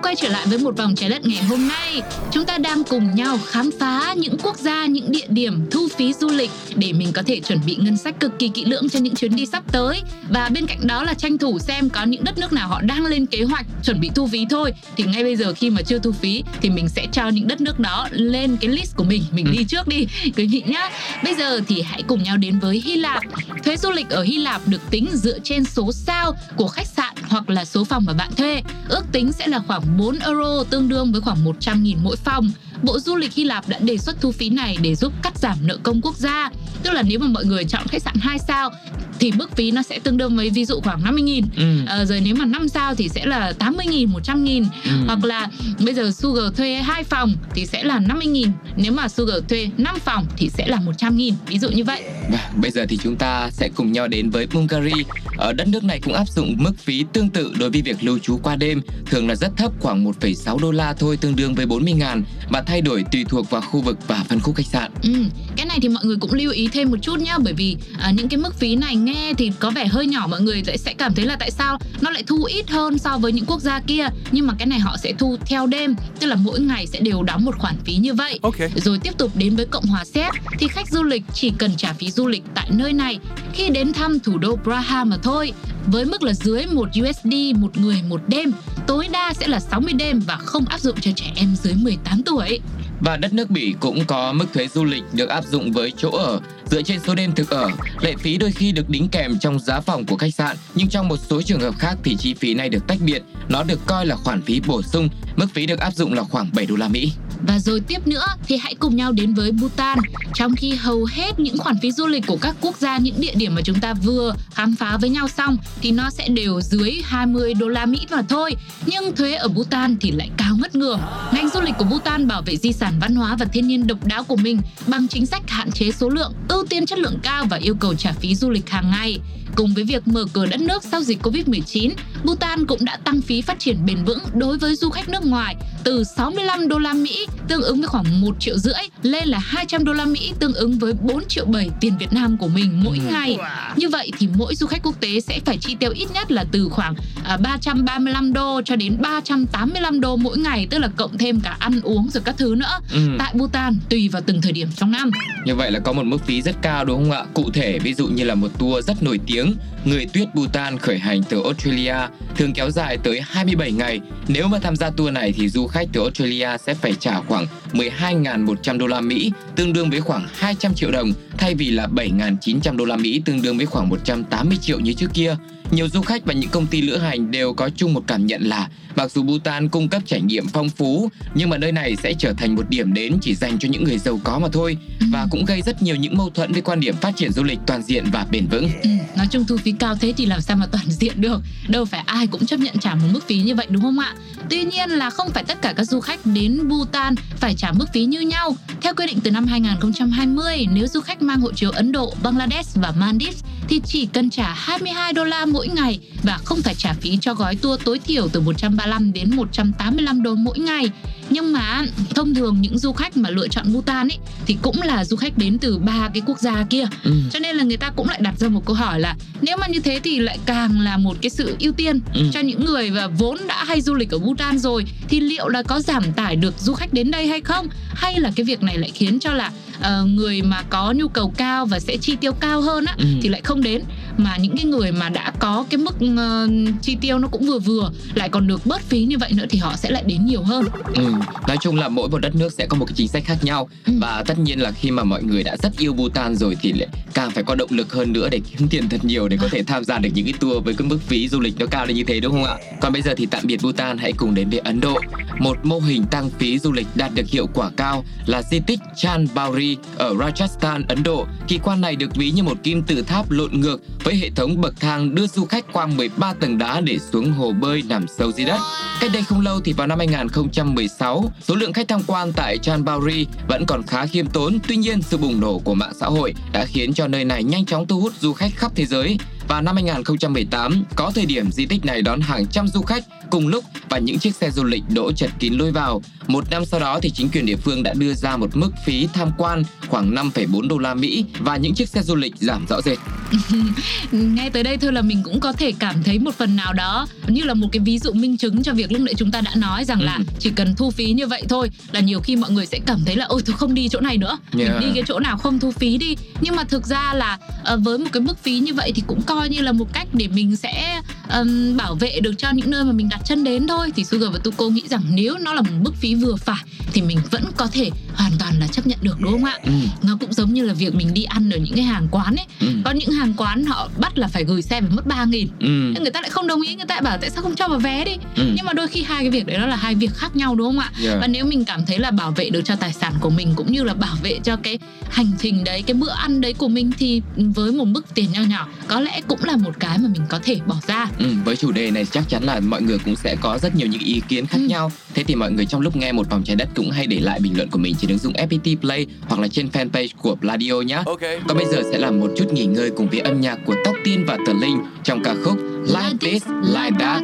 quay 0.04 0.16
trở 0.16 0.30
lại 0.30 0.46
với 0.48 0.58
một 0.58 0.78
vòng 0.78 0.96
trái 0.96 1.10
đất 1.10 1.26
ngày 1.26 1.44
hôm 1.44 1.68
nay. 1.68 2.02
Chúng 2.32 2.46
ta 2.46 2.58
đang 2.58 2.84
cùng 2.84 3.16
nhau 3.16 3.38
khám 3.48 3.70
phá 3.80 4.14
những 4.18 4.38
quốc 4.44 4.58
gia, 4.58 4.86
những 4.86 5.12
địa 5.12 5.28
điểm 5.28 5.62
thu 5.72 5.88
phí 5.98 6.14
du 6.14 6.30
lịch 6.30 6.52
để 6.76 6.94
mình 6.94 7.12
có 7.14 7.24
thể 7.28 7.40
chuẩn 7.40 7.60
bị 7.66 7.76
ngân 7.76 7.98
sách 7.98 8.20
cực 8.20 8.40
kỳ 8.40 8.48
kỹ 8.48 8.66
lưỡng 8.66 8.90
cho 8.90 9.00
những 9.00 9.16
chuyến 9.16 9.36
đi 9.36 9.46
sắp 9.46 9.64
tới. 9.72 10.02
Và 10.30 10.50
bên 10.50 10.66
cạnh 10.66 10.88
đó 10.88 11.04
là 11.04 11.14
tranh 11.14 11.38
thủ 11.38 11.60
xem 11.60 11.90
có 11.90 12.04
những 12.04 12.24
đất 12.24 12.38
nước 12.38 12.54
nào 12.54 12.68
họ 12.68 12.82
đang 12.82 13.06
lên 13.06 13.26
kế 13.26 13.44
hoạch 13.44 13.66
chuẩn 13.84 14.00
bị 14.00 14.12
thu 14.16 14.28
phí 14.28 14.46
thôi. 14.50 14.74
Thì 14.98 15.04
ngay 15.04 15.24
bây 15.24 15.36
giờ 15.36 15.54
khi 15.54 15.70
mà 15.70 15.82
chưa 15.82 16.00
thu 16.00 16.12
phí 16.12 16.44
thì 16.62 16.70
mình 16.70 16.90
sẽ 16.90 17.08
cho 17.12 17.28
những 17.30 17.48
đất 17.48 17.62
nước 17.62 17.80
đó 17.80 18.08
lên 18.12 18.58
cái 18.62 18.72
list 18.72 18.96
của 18.96 19.04
mình. 19.04 19.24
Mình 19.32 19.48
đi 19.52 19.64
trước 19.64 19.88
đi 19.88 20.08
quý 20.38 20.48
vị 20.48 20.64
nhá. 20.66 20.90
Bây 21.24 21.36
giờ 21.36 21.62
thì 21.68 21.82
hãy 21.82 22.04
cùng 22.08 22.24
nhau 22.24 22.38
đến 22.38 22.60
với 22.60 22.82
Hy 22.86 22.96
Lạp. 22.96 23.24
Thuế 23.66 23.78
du 23.78 23.92
lịch 23.92 24.10
ở 24.10 24.24
Hy 24.24 24.38
Lạp 24.38 24.68
được 24.68 24.82
tính 24.90 25.08
dựa 25.14 25.40
trên 25.44 25.64
số 25.64 25.92
sao 25.92 26.36
của 26.58 26.68
khách 26.68 26.88
sạn 26.88 27.14
hoặc 27.30 27.50
là 27.50 27.66
số 27.66 27.84
phòng 27.84 28.04
mà 28.06 28.14
bạn 28.14 28.32
thuê. 28.38 28.62
Ước 28.90 29.04
tính 29.12 29.32
sẽ 29.32 29.48
là 29.48 29.60
khoảng 29.68 29.93
4 29.98 30.20
euro 30.20 30.64
tương 30.70 30.90
đương 30.90 31.12
với 31.12 31.22
khoảng 31.22 31.46
100.000 31.46 31.98
mỗi 32.04 32.16
phòng. 32.16 32.52
Bộ 32.84 33.00
Du 33.00 33.16
lịch 33.16 33.34
Hy 33.34 33.44
Lạp 33.44 33.70
đã 33.70 33.78
đề 33.80 33.98
xuất 33.98 34.22
thu 34.22 34.32
phí 34.32 34.50
này 34.50 34.78
để 34.82 34.96
giúp 34.96 35.14
cắt 35.24 35.38
giảm 35.38 35.58
nợ 35.62 35.78
công 35.84 36.02
quốc 36.02 36.18
gia. 36.18 36.50
Tức 36.84 36.92
là 36.94 37.02
nếu 37.02 37.20
mà 37.20 37.28
mọi 37.28 37.46
người 37.46 37.64
chọn 37.64 37.88
khách 37.88 38.02
sạn 38.02 38.16
2 38.22 38.40
sao 38.48 38.72
thì 39.20 39.32
mức 39.32 39.56
phí 39.56 39.72
nó 39.72 39.82
sẽ 39.84 40.00
tương 40.00 40.18
đương 40.18 40.36
với 40.38 40.50
ví 40.50 40.66
dụ 40.66 40.80
khoảng 40.82 41.04
50.000. 41.04 41.44
Ừ. 41.58 41.64
Ờ, 41.88 42.06
rồi 42.06 42.22
nếu 42.26 42.36
mà 42.36 42.46
5 42.46 42.68
sao 42.70 42.96
thì 42.96 43.10
sẽ 43.10 43.26
là 43.26 43.54
80.000, 43.60 44.08
100.000 44.14 44.64
Ừ. 44.86 44.92
hoặc 45.08 45.24
là 45.26 45.48
bây 45.86 45.94
giờ 45.94 46.12
Sugar 46.12 46.54
thuê 46.58 46.76
2 46.76 47.04
phòng 47.04 47.34
thì 47.56 47.66
sẽ 47.66 47.84
là 47.84 48.00
50.000 48.00 48.48
nếu 48.78 48.92
mà 48.92 49.08
Sugar 49.08 49.38
thuê 49.50 49.70
5 49.78 49.96
phòng 50.06 50.26
thì 50.38 50.50
sẽ 50.50 50.68
là 50.68 50.78
100.000 50.78 51.34
ví 51.48 51.60
dụ 51.60 51.70
như 51.70 51.84
vậy 51.84 52.04
Và 52.32 52.50
bây 52.56 52.72
giờ 52.72 52.86
thì 52.90 52.98
chúng 53.04 53.16
ta 53.16 53.50
sẽ 53.52 53.70
cùng 53.76 53.92
nhau 53.92 54.08
đến 54.08 54.30
với 54.30 54.48
Bulgaria. 54.54 55.04
Ở 55.38 55.54
đất 55.54 55.68
nước 55.68 55.84
này 55.84 56.00
cũng 56.04 56.14
áp 56.14 56.30
dụng 56.30 56.56
mức 56.58 56.72
phí 56.80 57.06
tương 57.14 57.30
tự 57.30 57.54
đối 57.60 57.70
với 57.70 57.82
việc 57.82 58.04
lưu 58.04 58.20
trú 58.20 58.40
qua 58.44 58.56
đêm, 58.56 58.82
thường 59.06 59.28
là 59.28 59.36
rất 59.36 59.52
thấp 59.58 59.72
khoảng 59.80 60.06
1,6 60.06 60.58
đô 60.60 60.72
la 60.72 60.94
thôi 60.94 61.18
tương 61.18 61.36
đương 61.36 61.56
với 61.56 61.66
40 61.66 61.94
ngàn 61.94 62.24
và 62.50 62.62
thay 62.66 62.82
đổi 62.82 63.06
tùy 63.12 63.26
thuộc 63.30 63.50
vào 63.50 63.62
khu 63.62 63.82
vực 63.82 63.98
và 64.08 64.24
phân 64.30 64.40
khúc 64.40 64.56
khách 64.56 64.66
sạn. 64.66 64.92
Ừ, 65.04 65.14
cái 65.58 65.66
này 65.66 65.80
thì 65.82 65.90
mọi 65.90 66.06
người 66.06 66.18
cũng 66.20 66.34
lưu 66.34 66.52
ý 66.52 66.68
thêm 66.68 66.92
một 66.92 66.98
chút 67.02 67.20
nhá 67.20 67.38
bởi 67.38 67.54
vì 67.54 67.78
à, 68.00 68.12
những 68.12 68.28
cái 68.28 68.38
mức 68.38 68.56
phí 68.56 68.76
này 68.76 68.96
nghe 68.96 69.34
thì 69.38 69.52
có 69.60 69.72
vẻ 69.72 69.88
hơi 69.88 70.08
nhỏ 70.08 70.28
mọi 70.30 70.42
người 70.42 70.64
lại 70.68 70.78
sẽ 70.78 70.94
cảm 70.94 71.14
thấy 71.14 71.26
là 71.26 71.36
tại 71.36 71.52
sao 71.52 71.78
nó 72.02 72.10
lại 72.10 72.24
thu 72.28 72.44
ít 72.44 72.70
hơn 72.70 72.98
so 72.98 73.18
với 73.18 73.32
những 73.32 73.46
quốc 73.46 73.62
gia 73.62 73.80
kia. 73.80 74.08
Nhưng 74.32 74.48
mà 74.48 74.54
cái 74.60 74.66
này 74.66 74.80
họ 74.80 74.98
sẽ 74.98 75.14
thu 75.18 75.38
theo 75.46 75.68
đêm 75.68 75.96
tức 76.20 76.28
là 76.28 76.36
mỗi 76.36 76.60
ngày 76.60 76.88
sẽ 76.88 77.00
đều 77.00 77.24
đóng 77.24 77.46
một 77.46 77.56
khoản 77.60 77.76
phí 77.86 77.96
như 77.96 78.14
vậy. 78.14 78.40
Ok. 78.42 78.56
rồi 78.76 79.00
tiếp 79.04 79.18
tục 79.18 79.32
đến 79.36 79.56
với 79.56 79.66
Cộng 79.66 79.86
hòa 79.86 80.06
Séc 80.06 80.34
thì 80.60 80.68
khách 80.68 80.88
du 80.88 81.04
lịch 81.04 81.24
chỉ 81.34 81.52
cần 81.58 81.72
trả 81.78 81.94
phí 81.94 82.12
du 82.12 82.28
lịch 82.28 82.44
tại 82.56 82.70
nơi 82.72 82.94
này. 82.94 83.20
Khi 83.54 83.70
đến 83.70 83.94
thăm 83.94 84.20
thủ 84.20 84.38
đô 84.38 84.58
Praha 84.64 85.04
mà 85.04 85.18
thôi 85.24 85.54
với 85.88 86.06
mức 86.06 86.24
là 86.24 86.34
dưới 86.34 86.66
1 86.66 86.90
USD 87.02 87.34
một 87.56 87.78
người 87.78 88.02
một 88.10 88.22
đêm 88.28 88.52
tối 88.88 89.08
đa 89.12 89.34
sẽ 89.34 89.48
là 89.48 89.60
60 89.60 89.94
đêm 89.94 90.20
và 90.20 90.36
không 90.36 90.66
áp 90.66 90.80
dụng 90.80 91.00
cho 91.02 91.12
trẻ 91.16 91.32
em 91.36 91.56
dưới 91.64 91.74
18 91.74 92.24
tuổi 92.24 92.60
và 93.04 93.18
đất 93.18 93.34
nước 93.34 93.50
Bỉ 93.50 93.76
cũng 93.80 94.06
có 94.06 94.34
mức 94.34 94.46
thuế 94.54 94.68
du 94.68 94.84
lịch 94.84 95.04
được 95.14 95.30
áp 95.30 95.44
dụng 95.52 95.72
với 95.72 95.94
chỗ 95.98 96.10
ở 96.10 96.40
dựa 96.72 96.82
trên 96.82 97.00
số 97.08 97.16
đêm 97.16 97.32
thực 97.36 97.50
ở. 97.50 97.70
Lệ 98.02 98.16
phí 98.20 98.38
đôi 98.38 98.52
khi 98.52 98.72
được 98.72 98.90
đính 98.90 99.08
kèm 99.08 99.40
trong 99.40 99.60
giá 99.60 99.80
phòng 99.80 100.06
của 100.06 100.18
khách 100.18 100.36
sạn, 100.36 100.58
nhưng 100.76 100.90
trong 100.90 101.08
một 101.08 101.18
số 101.30 101.42
trường 101.42 101.60
hợp 101.60 101.76
khác 101.80 101.98
thì 102.04 102.16
chi 102.20 102.34
phí 102.34 102.54
này 102.54 102.70
được 102.70 102.88
tách 102.88 102.98
biệt. 103.06 103.24
Nó 103.50 103.64
được 103.64 103.80
coi 103.86 104.06
là 104.06 104.16
khoản 104.16 104.42
phí 104.42 104.62
bổ 104.68 104.82
sung. 104.82 105.10
Mức 105.36 105.48
phí 105.54 105.66
được 105.66 105.80
áp 105.80 105.92
dụng 105.96 106.14
là 106.14 106.24
khoảng 106.24 106.50
7 106.54 106.66
đô 106.66 106.76
la 106.76 106.88
Mỹ. 106.88 107.12
Và 107.48 107.60
rồi 107.60 107.80
tiếp 107.80 108.08
nữa 108.08 108.26
thì 108.48 108.58
hãy 108.58 108.76
cùng 108.76 108.96
nhau 108.96 109.12
đến 109.12 109.34
với 109.34 109.52
Bhutan. 109.52 109.98
Trong 110.34 110.56
khi 110.56 110.76
hầu 110.76 111.06
hết 111.06 111.40
những 111.40 111.58
khoản 111.58 111.76
phí 111.82 111.92
du 111.92 112.08
lịch 112.08 112.28
của 112.28 112.38
các 112.42 112.56
quốc 112.62 112.78
gia, 112.78 112.98
những 112.98 113.16
địa 113.18 113.34
điểm 113.36 113.56
mà 113.56 113.62
chúng 113.62 113.80
ta 113.80 113.94
vừa 113.94 114.36
khám 114.54 114.76
phá 114.76 114.98
với 114.98 115.10
nhau 115.10 115.28
xong 115.28 115.58
thì 115.82 115.92
nó 115.92 116.10
sẽ 116.10 116.28
đều 116.28 116.62
dưới 116.62 117.02
20 117.04 117.54
đô 117.54 117.68
la 117.68 117.86
Mỹ 117.86 118.00
mà 118.12 118.22
thôi. 118.30 118.56
Nhưng 118.86 119.16
thuế 119.16 119.34
ở 119.34 119.48
Bhutan 119.48 119.98
thì 120.02 120.12
lại 120.12 120.30
cao 120.38 120.56
ngất 120.60 120.76
ngường. 120.76 121.00
Ngành 121.34 121.50
du 121.50 121.62
lịch 121.62 121.76
của 121.78 121.86
Bhutan 121.86 122.28
bảo 122.28 122.42
vệ 122.42 122.58
di 122.58 122.74
sản 122.74 122.93
văn 123.00 123.16
hóa 123.16 123.36
và 123.40 123.46
thiên 123.46 123.68
nhiên 123.68 123.88
độc 123.88 124.06
đáo 124.06 124.24
của 124.24 124.36
mình 124.36 124.60
bằng 124.88 125.08
chính 125.08 125.26
sách 125.26 125.50
hạn 125.50 125.72
chế 125.72 125.92
số 125.92 126.10
lượng, 126.10 126.34
ưu 126.50 126.66
tiên 126.66 126.86
chất 126.86 127.00
lượng 127.00 127.20
cao 127.24 127.46
và 127.50 127.58
yêu 127.58 127.76
cầu 127.76 127.96
trả 127.96 128.12
phí 128.12 128.36
du 128.36 128.50
lịch 128.50 128.70
hàng 128.70 128.92
ngày. 128.92 129.20
Cùng 129.56 129.74
với 129.74 129.84
việc 129.84 130.08
mở 130.08 130.26
cửa 130.34 130.46
đất 130.46 130.60
nước 130.60 130.84
sau 130.84 131.02
dịch 131.04 131.20
Covid-19, 131.24 131.90
Bhutan 132.24 132.66
cũng 132.68 132.86
đã 132.86 132.98
tăng 133.04 133.22
phí 133.22 133.42
phát 133.42 133.60
triển 133.60 133.78
bền 133.86 134.04
vững 134.06 134.20
đối 134.34 134.58
với 134.58 134.76
du 134.76 134.90
khách 134.90 135.10
nước 135.10 135.26
ngoài 135.26 135.56
từ 135.84 136.04
65 136.04 136.68
đô 136.68 136.80
la 136.80 136.94
Mỹ 136.94 137.28
tương 137.48 137.62
ứng 137.62 137.78
với 137.78 137.88
khoảng 137.88 138.22
1 138.22 138.36
triệu 138.40 138.58
rưỡi 138.58 138.74
lên 139.02 139.28
là 139.28 139.40
200 139.40 139.86
đô 139.86 139.94
la 139.94 140.06
Mỹ 140.06 140.34
tương 140.40 140.54
ứng 140.54 140.78
với 140.80 140.94
4 141.02 141.26
triệu 141.28 141.46
7 141.46 141.70
tiền 141.80 141.98
Việt 142.00 142.14
Nam 142.14 142.38
của 142.38 142.48
mình 142.48 142.84
mỗi 142.84 142.98
ngày. 142.98 143.38
Như 143.76 143.90
vậy 143.90 144.12
thì 144.20 144.28
mỗi 144.38 144.56
du 144.56 144.68
khách 144.68 144.84
quốc 144.84 145.00
tế 145.00 145.20
sẽ 145.20 145.40
phải 145.46 145.58
chi 145.58 145.76
tiêu 145.80 145.92
ít 145.96 146.08
nhất 146.14 146.32
là 146.32 146.46
từ 146.52 146.70
khoảng 146.72 146.96
à, 147.24 147.38
335 147.38 148.34
đô 148.34 148.62
cho 148.66 148.76
đến 148.76 148.98
385 149.02 150.02
đô 150.02 150.16
mỗi 150.16 150.38
ngày, 150.38 150.68
tức 150.70 150.78
là 150.78 150.88
cộng 150.96 151.18
thêm 151.18 151.40
cả 151.40 151.56
ăn 151.60 151.82
uống 151.84 152.10
rồi 152.14 152.24
các 152.26 152.36
thứ 152.38 152.56
nữa. 152.58 152.80
Ừ. 152.92 153.00
Tại 153.20 153.34
Bhutan 153.34 153.78
tùy 153.90 154.10
vào 154.10 154.22
từng 154.26 154.42
thời 154.42 154.52
điểm 154.52 154.68
trong 154.76 154.92
năm. 154.92 155.12
Như 155.46 155.56
vậy 155.56 155.72
là 155.72 155.80
có 155.80 155.94
một 155.94 156.04
mức 156.04 156.26
phí 156.26 156.42
rất 156.42 156.56
cao 156.62 156.86
đúng 156.86 157.04
không 157.04 157.12
ạ? 157.12 157.26
Cụ 157.34 157.50
thể 157.54 157.80
ví 157.80 157.94
dụ 157.94 158.08
như 158.08 158.24
là 158.24 158.36
một 158.36 158.48
tour 158.60 158.86
rất 158.86 159.04
nổi 159.04 159.20
tiếng, 159.26 159.43
người 159.86 160.06
tuyết 160.06 160.28
Bhutan 160.34 160.78
khởi 160.78 160.98
hành 160.98 161.22
từ 161.30 161.44
Australia, 161.44 161.96
thường 162.36 162.54
kéo 162.54 162.70
dài 162.72 162.98
tới 163.04 163.22
27 163.22 163.72
ngày. 163.72 164.00
Nếu 164.28 164.48
mà 164.48 164.60
tham 164.60 164.76
gia 164.76 164.90
tour 164.90 165.12
này 165.12 165.34
thì 165.38 165.50
du 165.50 165.68
khách 165.68 165.88
từ 165.94 166.02
Australia 166.02 166.50
sẽ 166.66 166.74
phải 166.74 166.94
trả 167.00 167.22
khoảng 167.22 167.48
12.100 167.72 168.78
đô 168.78 168.88
la 168.88 169.02
Mỹ, 169.02 169.32
tương 169.56 169.74
đương 169.74 169.90
với 169.90 170.02
khoảng 170.02 170.28
200 170.36 170.74
triệu 170.74 170.92
đồng, 170.92 171.12
thay 171.38 171.56
vì 171.56 171.72
là 171.72 171.88
7.900 171.88 172.78
đô 172.78 172.86
la 172.86 172.96
Mỹ 172.96 173.22
tương 173.26 173.42
đương 173.42 173.58
với 173.58 173.66
khoảng 173.66 173.90
180 173.90 174.58
triệu 174.62 174.80
như 174.80 174.94
trước 174.94 175.14
kia. 175.14 175.36
Nhiều 175.74 175.88
du 175.90 176.02
khách 176.02 176.26
và 176.26 176.34
những 176.34 176.50
công 176.50 176.68
ty 176.68 176.82
lữ 176.82 176.98
hành 176.98 177.32
đều 177.32 177.54
có 177.54 177.70
chung 177.76 177.94
một 177.94 178.04
cảm 178.08 178.26
nhận 178.26 178.42
là 178.42 178.70
mặc 178.96 179.12
dù 179.12 179.24
Bhutan 179.24 179.70
cung 179.70 179.90
cấp 179.90 180.02
trải 180.06 180.22
nghiệm 180.22 180.48
phong 180.48 180.70
phú, 180.70 181.10
nhưng 181.36 181.50
mà 181.50 181.58
nơi 181.58 181.72
này 181.72 181.96
sẽ 182.04 182.14
trở 182.20 182.34
thành 182.34 182.56
một 182.56 182.70
điểm 182.70 182.94
đến 182.94 183.18
chỉ 183.22 183.36
dành 183.36 183.60
cho 183.60 183.70
những 183.70 183.84
người 183.84 183.98
giàu 183.98 184.20
có 184.24 184.40
mà 184.40 184.48
thôi 184.54 184.78
và 185.12 185.28
cũng 185.32 185.46
gây 185.46 185.62
rất 185.62 185.82
nhiều 185.82 185.96
những 185.96 186.18
mâu 186.18 186.30
thuẫn 186.30 186.52
với 186.52 186.62
quan 186.62 186.80
điểm 186.80 186.96
phát 186.96 187.12
triển 187.16 187.32
du 187.32 187.44
lịch 187.44 187.60
toàn 187.68 187.84
diện 187.84 188.06
và 188.14 188.26
bền 188.32 188.48
vững. 188.48 188.70
Ừ, 188.84 188.90
nói 189.18 189.28
chung 189.32 189.46
thu 189.46 189.58
phí 189.58 189.72
cao 189.80 189.96
thế 189.96 190.14
thì 190.18 190.26
làm 190.26 190.42
sao 190.42 190.58
mà 190.58 190.66
toàn 190.72 190.86
diện 190.90 191.22
được 191.22 191.42
đâu 191.68 191.86
phải 191.86 192.04
ai 192.06 192.28
cũng 192.28 192.46
chấp 192.46 192.60
nhận 192.60 192.78
trả 192.80 192.96
một 192.96 193.08
mức 193.12 193.28
phí 193.28 193.38
như 193.38 193.56
vậy 193.56 193.68
đúng 193.70 193.82
không 193.82 194.00
ạ 194.00 194.16
Tuy 194.50 194.64
nhiên 194.64 194.90
là 194.90 195.10
không 195.10 195.30
phải 195.30 195.44
tất 195.44 195.62
cả 195.62 195.74
các 195.78 195.84
du 195.84 196.00
khách 196.00 196.20
đến 196.26 196.68
Bhutan 196.68 197.16
phải 197.16 197.54
trả 197.56 197.72
mức 197.72 197.86
phí 197.94 198.06
như 198.06 198.20
nhau. 198.20 198.56
Theo 198.82 198.94
quy 198.96 199.08
định 199.08 199.20
từ 199.24 199.32
năm 199.32 199.46
2020, 199.46 200.66
nếu 200.72 200.88
du 200.88 201.02
khách 201.02 201.22
mang 201.22 201.42
hộ 201.42 201.52
chiếu 201.54 201.72
Ấn 201.72 201.92
Độ, 201.92 202.14
Bangladesh 202.24 202.76
và 202.76 202.94
Maldives 202.98 203.44
thì 203.68 203.82
chỉ 203.86 204.06
cần 204.14 204.30
trả 204.30 204.54
22 204.58 205.14
đô 205.14 205.24
la 205.24 205.46
mỗi 205.46 205.68
ngày 205.68 206.00
và 206.24 206.38
không 206.46 206.62
phải 206.62 206.76
trả 206.76 206.94
phí 206.94 207.18
cho 207.22 207.34
gói 207.34 207.56
tour 207.56 207.82
tối 207.84 208.00
thiểu 208.00 208.28
từ 208.28 208.40
135 208.40 209.14
đến 209.14 209.36
185 209.36 210.24
đô 210.24 210.36
mỗi 210.36 210.60
ngày. 210.60 210.90
Nhưng 211.30 211.54
mà 211.54 211.82
thông 212.16 212.36
thường 212.36 212.62
những 212.62 212.78
du 212.78 212.94
khách 212.94 213.18
mà 213.18 213.30
lựa 213.30 213.48
chọn 213.48 213.74
Bhutan 213.74 214.08
ấy 214.08 214.18
thì 214.46 214.58
cũng 214.62 214.82
là 214.82 215.06
du 215.06 215.16
khách 215.16 215.38
đến 215.38 215.58
từ 215.58 215.78
ba 215.78 216.10
cái 216.14 216.22
quốc 216.26 216.40
gia 216.40 216.64
kia. 216.70 216.86
Ừ. 217.04 217.12
Cho 217.32 217.40
nên 217.40 217.56
là 217.56 217.64
người 217.64 217.78
ta 217.78 217.90
cũng 217.96 218.10
lại 218.10 218.20
đặt 218.22 218.34
ra 218.40 218.48
một 218.50 218.66
câu 218.66 218.76
hỏi 218.76 219.00
là 219.00 219.16
nếu 219.42 219.58
mà 219.58 219.68
như 219.68 219.80
thế 219.80 220.00
thì 220.04 220.20
lại 220.20 220.38
càng 220.46 220.80
là 220.80 220.98
một 220.98 221.18
cái 221.22 221.30
sự 221.30 221.56
ưu 221.60 221.74
tiên 221.74 222.00
Ừ. 222.14 222.22
cho 222.34 222.40
những 222.40 222.66
người 222.66 222.90
và 222.90 223.08
vốn 223.08 223.38
đã 223.48 223.64
hay 223.64 223.82
du 223.82 223.94
lịch 223.94 224.12
ở 224.12 224.20
Bhutan 224.20 224.60
rồi 224.60 224.86
thì 225.10 225.20
liệu 225.20 225.48
là 225.48 225.64
có 225.64 225.80
giảm 225.80 226.14
tải 226.14 226.36
được 226.36 226.54
du 226.60 226.74
khách 226.74 226.94
đến 226.94 227.12
đây 227.12 227.28
hay 227.28 227.42
không 227.42 227.68
hay 227.96 228.20
là 228.20 228.32
cái 228.36 228.44
việc 228.44 228.64
này 228.64 228.78
lại 228.78 228.92
khiến 228.94 229.20
cho 229.20 229.34
là 229.34 229.52
ờ, 229.84 230.06
người 230.06 230.42
mà 230.42 230.64
có 230.70 230.92
nhu 230.92 231.08
cầu 231.08 231.34
cao 231.38 231.66
và 231.66 231.80
sẽ 231.80 231.98
chi 231.98 232.16
tiêu 232.16 232.34
cao 232.34 232.62
hơn 232.62 232.86
á 232.86 232.96
Ừ. 232.98 233.06
thì 233.22 233.30
lại 233.30 233.42
không 233.44 233.62
đến 233.64 233.82
mà 234.18 234.38
những 234.38 234.56
cái 234.56 234.66
người 234.66 234.92
mà 234.92 235.10
đã 235.10 235.32
có 235.40 235.66
cái 235.70 235.78
mức 235.78 235.96
ờ, 236.18 236.48
chi 236.82 236.98
tiêu 237.02 237.20
nó 237.20 237.28
cũng 237.28 237.46
vừa 237.48 237.60
vừa 237.60 237.92
lại 238.16 238.30
còn 238.30 238.48
được 238.48 238.66
bớt 238.66 238.82
phí 238.82 239.04
như 239.04 239.18
vậy 239.18 239.32
nữa 239.34 239.46
thì 239.50 239.58
họ 239.60 239.76
sẽ 239.76 239.90
lại 239.92 240.04
đến 240.08 240.26
nhiều 240.26 240.44
hơn. 240.44 240.66
Ừ. 240.96 241.04
Nói 241.48 241.58
chung 241.62 241.76
là 241.76 241.90
mỗi 241.90 242.10
một 242.10 242.18
đất 242.22 242.36
nước 242.36 242.54
sẽ 242.54 242.66
có 242.66 242.78
một 242.78 242.86
cái 242.86 242.94
chính 242.96 243.08
sách 243.08 243.24
khác 243.26 243.38
nhau 243.42 243.70
Ừ. 243.86 243.94
và 244.02 244.24
tất 244.28 244.40
nhiên 244.40 244.62
là 244.62 244.72
khi 244.72 244.92
mà 244.92 245.04
mọi 245.04 245.24
người 245.24 245.44
đã 245.44 245.58
rất 245.64 245.78
yêu 245.78 245.94
Bhutan 245.94 246.36
rồi 246.36 246.58
thì 246.62 246.74
lại 246.74 246.88
càng 247.14 247.32
phải 247.32 247.44
có 247.44 247.56
động 247.56 247.70
lực 247.72 247.94
hơn 247.94 248.14
nữa 248.14 248.30
để 248.32 248.40
kiếm 248.50 248.68
tiền 248.68 248.90
thật 248.90 249.06
nhiều 249.06 249.28
để 249.28 249.38
có 249.42 249.48
thể 249.52 249.64
tham 249.64 249.84
gia 249.84 249.98
được 250.00 250.10
những 250.14 250.26
cái 250.26 250.34
tour 250.40 250.66
với 250.66 250.74
cái 250.74 250.88
mức 250.88 251.00
phí 251.02 251.28
du 251.30 251.40
lịch 251.40 251.60
nó 251.60 251.66
cao 251.66 251.86
đến 251.86 251.98
như 251.98 252.04
thế 252.04 252.20
đúng 252.20 252.32
không 252.34 252.44
ạ? 252.44 252.56
Còn 252.82 252.94
bây 252.94 253.02
giờ 253.02 253.14
thì 253.18 253.26
tạm 253.26 253.42
biệt 253.46 253.62
Bhutan 253.62 253.98
hãy 253.98 254.14
cùng 254.18 254.34
đến 254.36 254.50
với 254.50 254.60
Ấn 254.60 254.80
Độ. 254.80 255.00
Một 255.40 255.58
mô 255.64 255.80
hình 255.80 256.04
tăng 256.12 256.30
phí 256.30 256.60
du 256.60 256.72
lịch 256.72 256.88
đạt 256.96 257.12
được 257.16 257.28
hiệu 257.28 257.48
quả 257.54 257.70
cao 257.78 258.04
là 258.26 258.42
di 258.52 258.60
tích 258.68 258.80
Chan 258.96 259.28
Bauri 259.36 259.78
ở 259.98 260.14
Rajasthan, 260.14 260.84
Ấn 260.88 261.04
Độ. 261.04 261.26
Kỳ 261.48 261.58
quan 261.58 261.82
này 261.82 261.96
được 261.96 262.16
ví 262.16 262.32
như 262.32 262.44
một 262.44 262.58
kim 262.64 262.84
tự 262.84 263.02
tháp 263.02 263.32
lộn 263.32 263.60
ngược 263.60 263.82
với 264.04 264.16
hệ 264.16 264.30
thống 264.36 264.62
bậc 264.62 264.74
thang 264.80 265.16
đưa 265.16 265.28
du 265.28 265.46
khách 265.46 265.74
qua 265.74 265.86
13 265.86 266.34
tầng 266.34 266.58
đá 266.58 266.82
để 266.82 266.98
xuống 267.12 267.32
hồ 267.32 267.52
bơi 267.52 267.84
nằm 267.90 268.06
sâu 268.08 268.32
dưới 268.32 268.46
đất. 268.46 268.60
Cách 269.02 269.12
đây 269.14 269.24
không 269.24 269.42
lâu 269.42 269.60
thì 269.60 269.74
vào 269.74 269.88
năm 269.88 269.98
2016, 269.98 271.32
số 271.42 271.56
lượng 271.56 271.74
khách 271.74 271.88
tham 271.88 272.02
quan 272.08 272.34
tại 272.36 272.58
Chanbauri 272.58 273.26
vẫn 273.48 273.66
còn 273.68 273.84
khá 273.84 274.06
khiêm 274.06 274.28
tốn. 274.28 274.58
Tuy 274.68 274.76
nhiên, 274.76 275.02
sự 275.02 275.18
bùng 275.18 275.40
nổ 275.40 275.60
của 275.60 275.74
mạng 275.74 275.94
xã 276.00 276.06
hội 276.06 276.34
đã 276.54 276.66
khiến 276.66 276.94
cho 276.94 277.08
nơi 277.08 277.26
này 277.26 277.44
nhanh 277.44 277.66
chóng 277.66 277.88
thu 277.88 278.00
hút 278.00 278.14
du 278.20 278.34
khách 278.34 278.52
khắp 278.56 278.72
thế 278.76 278.86
giới. 278.86 279.18
Và 279.48 279.62
năm 279.62 279.76
2018, 279.76 280.84
có 280.96 281.12
thời 281.16 281.26
điểm 281.26 281.52
di 281.52 281.66
tích 281.66 281.86
này 281.86 282.02
đón 282.02 282.22
hàng 282.22 282.46
trăm 282.48 282.68
du 282.68 282.82
khách 282.82 283.04
cùng 283.30 283.48
lúc 283.48 283.64
và 283.90 283.98
những 283.98 284.20
chiếc 284.20 284.36
xe 284.36 284.52
du 284.52 284.64
lịch 284.64 284.84
đỗ 284.90 285.12
chật 285.12 285.30
kín 285.40 285.54
lối 285.54 285.72
vào. 285.72 286.02
Một 286.28 286.52
năm 286.52 286.66
sau 286.66 286.80
đó 286.80 287.00
thì 287.02 287.10
chính 287.10 287.30
quyền 287.30 287.46
địa 287.46 287.56
phương 287.56 287.84
đã 287.84 287.94
đưa 287.94 288.14
ra 288.14 288.38
một 288.38 288.50
mức 288.54 288.72
phí 288.86 289.08
tham 289.14 289.30
quan 289.38 289.64
khoảng 289.88 290.16
5,4 290.16 290.68
đô 290.68 290.78
la 290.78 290.94
Mỹ 290.94 291.26
và 291.40 291.58
những 291.58 291.74
chiếc 291.74 291.90
xe 291.90 292.04
du 292.04 292.16
lịch 292.16 292.36
giảm 292.38 292.66
rõ 292.70 292.82
rệt. 292.82 292.98
Nghe 294.12 294.50
tới 294.50 294.64
đây 294.64 294.78
thôi 294.78 294.94
là 294.94 295.02
mình 295.02 295.22
cũng 295.24 295.40
có 295.40 295.54
thể 295.54 295.72
cảm 295.80 296.04
thấy 296.04 296.20
một 296.20 296.36
phần 296.36 296.56
nào 296.56 296.74
đó 296.74 297.08
như 297.28 297.44
là 297.44 297.54
một 297.54 297.68
cái 297.72 297.80
ví 297.80 298.00
dụ 298.00 298.12
minh 298.14 298.38
chứng 298.38 298.64
cho 298.64 298.74
việc 298.74 298.92
lúc 298.92 299.02
nãy 299.02 299.14
chúng 299.18 299.32
ta 299.32 299.42
đã 299.42 299.52
nói 299.56 299.86
rằng 299.86 300.02
là 300.02 300.14
Ừ. 300.18 300.24
chỉ 300.40 300.50
cần 300.56 300.76
thu 300.76 300.92
phí 300.92 301.06
như 301.14 301.28
vậy 301.28 301.44
thôi 301.50 301.70
là 301.92 302.00
nhiều 302.00 302.20
khi 302.20 302.36
mọi 302.36 302.52
người 302.52 302.66
sẽ 302.66 302.80
cảm 302.86 303.00
thấy 303.06 303.16
là 303.16 303.26
ôi 303.26 303.42
tôi 303.46 303.56
không 303.56 303.74
đi 303.74 303.88
chỗ 303.90 304.00
này 304.00 304.18
nữa 304.18 304.38
Yeah. 304.60 304.70
mình 304.72 304.80
đi 304.80 304.88
cái 304.96 305.04
chỗ 305.08 305.20
nào 305.20 305.38
không 305.38 305.60
thu 305.60 305.72
phí 305.72 305.98
đi 305.98 306.16
nhưng 306.42 306.56
mà 306.56 306.64
thực 306.64 306.86
ra 306.88 307.14
là 307.14 307.38
ờ, 307.64 307.78
với 307.78 307.98
một 307.98 308.06
cái 308.14 308.22
mức 308.22 308.44
phí 308.44 308.60
như 308.60 308.74
vậy 308.74 308.92
thì 308.96 309.04
cũng 309.08 309.22
coi 309.22 309.43
như 309.50 309.62
là 309.62 309.72
một 309.72 309.94
cách 309.94 310.08
để 310.14 310.28
mình 310.28 310.56
sẽ 310.56 311.02
ừm, 311.30 311.78
bảo 311.78 311.96
vệ 311.96 312.20
được 312.20 312.34
cho 312.38 312.52
những 312.52 312.72
nơi 312.72 312.84
mà 312.84 312.92
mình 312.92 313.10
đặt 313.10 313.22
chân 313.26 313.44
đến 313.44 313.68
thôi 313.68 313.92
thì 313.96 314.04
Sugar 314.06 314.30
và 314.34 314.40
Tuko 314.44 314.70
nghĩ 314.70 314.82
rằng 314.90 315.02
nếu 315.14 315.38
nó 315.38 315.54
là 315.54 315.62
một 315.62 315.72
mức 315.82 315.96
phí 315.96 316.16
vừa 316.16 316.36
phải 316.36 316.64
thì 316.94 317.02
mình 317.02 317.20
vẫn 317.32 317.44
có 317.58 317.68
thể 317.68 317.90
hoàn 318.16 318.32
toàn 318.40 318.60
là 318.60 318.68
chấp 318.68 318.88
nhận 318.88 318.98
được 319.02 319.20
đúng 319.22 319.32
không 319.32 319.46
ạ 319.46 319.58
Ừ. 319.64 319.72
nó 320.04 320.18
cũng 320.20 320.34
giống 320.34 320.54
như 320.54 320.66
là 320.66 320.74
việc 320.74 320.96
mình 320.96 321.14
đi 321.14 321.24
ăn 321.24 321.50
ở 321.50 321.58
những 321.58 321.76
cái 321.76 321.86
hàng 321.86 322.08
quán 322.12 322.36
ấy 322.36 322.46
Ừ. 322.60 322.68
có 322.86 322.92
những 322.92 323.12
hàng 323.12 323.34
quán 323.38 323.66
họ 323.66 323.90
bắt 324.00 324.18
là 324.18 324.28
phải 324.28 324.44
gửi 324.44 324.62
xe 324.62 324.82
phải 324.82 324.90
mất 324.90 325.06
3 325.08 325.26
nghìn 325.26 325.48
Ừ. 325.60 325.68
người 326.02 326.12
ta 326.12 326.22
lại 326.22 326.30
không 326.30 326.48
đồng 326.48 326.62
ý 326.62 326.76
người 326.76 326.86
ta 326.86 326.96
lại 326.96 327.02
bảo 327.02 327.18
tại 327.22 327.30
sao 327.30 327.44
không 327.44 327.56
cho 327.56 327.68
vào 327.68 327.80
vé 327.80 328.06
đi 328.06 328.12
Ừ. 328.36 328.44
nhưng 328.56 328.66
mà 328.66 328.74
đôi 328.74 328.88
khi 328.88 329.04
hai 329.04 329.24
cái 329.24 329.30
việc 329.30 329.46
đấy 329.46 329.58
nó 329.58 329.66
là 329.68 329.76
hai 329.76 329.96
việc 329.96 330.14
khác 330.16 330.36
nhau 330.36 330.56
đúng 330.56 330.68
không 330.68 330.80
ạ 330.80 330.92
Yeah. 331.04 331.18
và 331.22 331.28
nếu 331.28 331.46
mình 331.46 331.66
cảm 331.66 331.86
thấy 331.86 332.00
là 332.00 332.12
bảo 332.12 332.32
vệ 332.32 332.50
được 332.50 332.62
cho 332.66 332.76
tài 332.76 332.94
sản 332.94 333.14
của 333.22 333.30
mình 333.30 333.54
cũng 333.56 333.72
như 333.72 333.84
là 333.84 333.94
bảo 333.94 334.16
vệ 334.24 334.40
cho 334.44 334.56
cái 334.56 334.80
hành 335.10 335.32
trình 335.40 335.64
đấy 335.64 335.82
cái 335.82 335.94
bữa 335.94 336.10
ăn 336.10 336.42
đấy 336.42 336.54
của 336.54 336.68
mình 336.68 336.92
thì 336.98 337.22
với 337.36 337.72
một 337.72 337.86
mức 337.86 338.06
tiền 338.16 338.32
nho 338.32 338.42
nhỏ 338.42 338.68
có 338.88 339.00
lẽ 339.00 339.22
cũng 339.28 339.40
là 339.44 339.56
một 339.58 339.72
cái 339.80 339.98
mà 339.98 340.10
mình 340.14 340.22
có 340.30 340.40
thể 340.44 340.60
bỏ 340.68 340.76
ra 340.88 341.08
Ừ, 341.20 341.26
với 341.46 341.56
chủ 341.56 341.72
đề 341.72 341.92
này 341.92 342.06
chắc 342.06 342.30
chắn 342.30 342.44
là 342.44 342.60
mọi 342.60 342.82
người 342.82 342.98
cũng 343.06 343.16
sẽ 343.16 343.36
có 343.42 343.58
rất 343.62 343.76
nhiều 343.76 343.88
những 343.88 344.02
ý 344.02 344.22
kiến 344.28 344.46
khác 344.46 344.58
Ừ. 344.62 344.68
nhau. 344.68 344.92
Thế 345.14 345.24
thì 345.24 345.36
mọi 345.36 345.52
người 345.52 345.66
trong 345.66 345.82
lúc 345.82 345.96
nghe 345.96 346.12
một 346.12 346.30
vòng 346.30 346.44
trái 346.44 346.56
đất 346.56 346.70
cũng 346.76 346.92
hãy 346.92 347.08
để 347.08 347.20
lại 347.20 347.40
bình 347.40 347.58
luận 347.58 347.70
của 347.70 347.78
mình 347.80 347.96
trên 348.02 348.10
ứng 348.10 348.20
dụng 348.20 348.34
FPT 348.34 348.76
Play 348.82 349.06
hoặc 349.28 349.42
là 349.42 349.48
trên 349.48 349.68
fanpage 349.74 350.08
của 350.18 350.36
Pladio 350.36 350.74
nhé. 350.82 351.02
Okay. 351.06 351.40
Còn 351.48 351.58
bây 351.58 351.66
giờ 351.72 351.82
sẽ 351.92 351.98
là 351.98 352.12
một 352.12 352.32
chút 352.38 352.54
nghỉ 352.54 352.66
ngơi 352.66 352.90
cùng 352.98 353.08
với 353.10 353.20
âm 353.20 353.42
nhạc 353.42 353.60
của 353.66 353.76
Tóc 353.86 353.96
Tiên 354.04 354.24
và 354.28 354.38
Tờ 354.48 354.54
Linh 354.54 354.78
trong 355.04 355.24
ca 355.24 355.36
khúc 355.44 355.58
Like 355.88 356.18
This, 356.22 356.44
Like 356.74 356.98
That. 357.00 357.24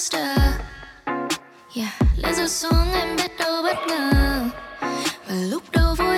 Coaster 0.00 0.38
Yeah, 1.74 1.92
lên 2.16 2.34
rồi 2.34 2.48
xuống 2.48 2.92
em 2.94 3.16
biết 3.16 3.38
đâu 3.38 3.62
bất 3.62 3.76
ngờ. 3.88 4.10
Và 5.28 5.34
lúc 5.34 5.62
đầu 5.72 5.94
vui 5.98 6.09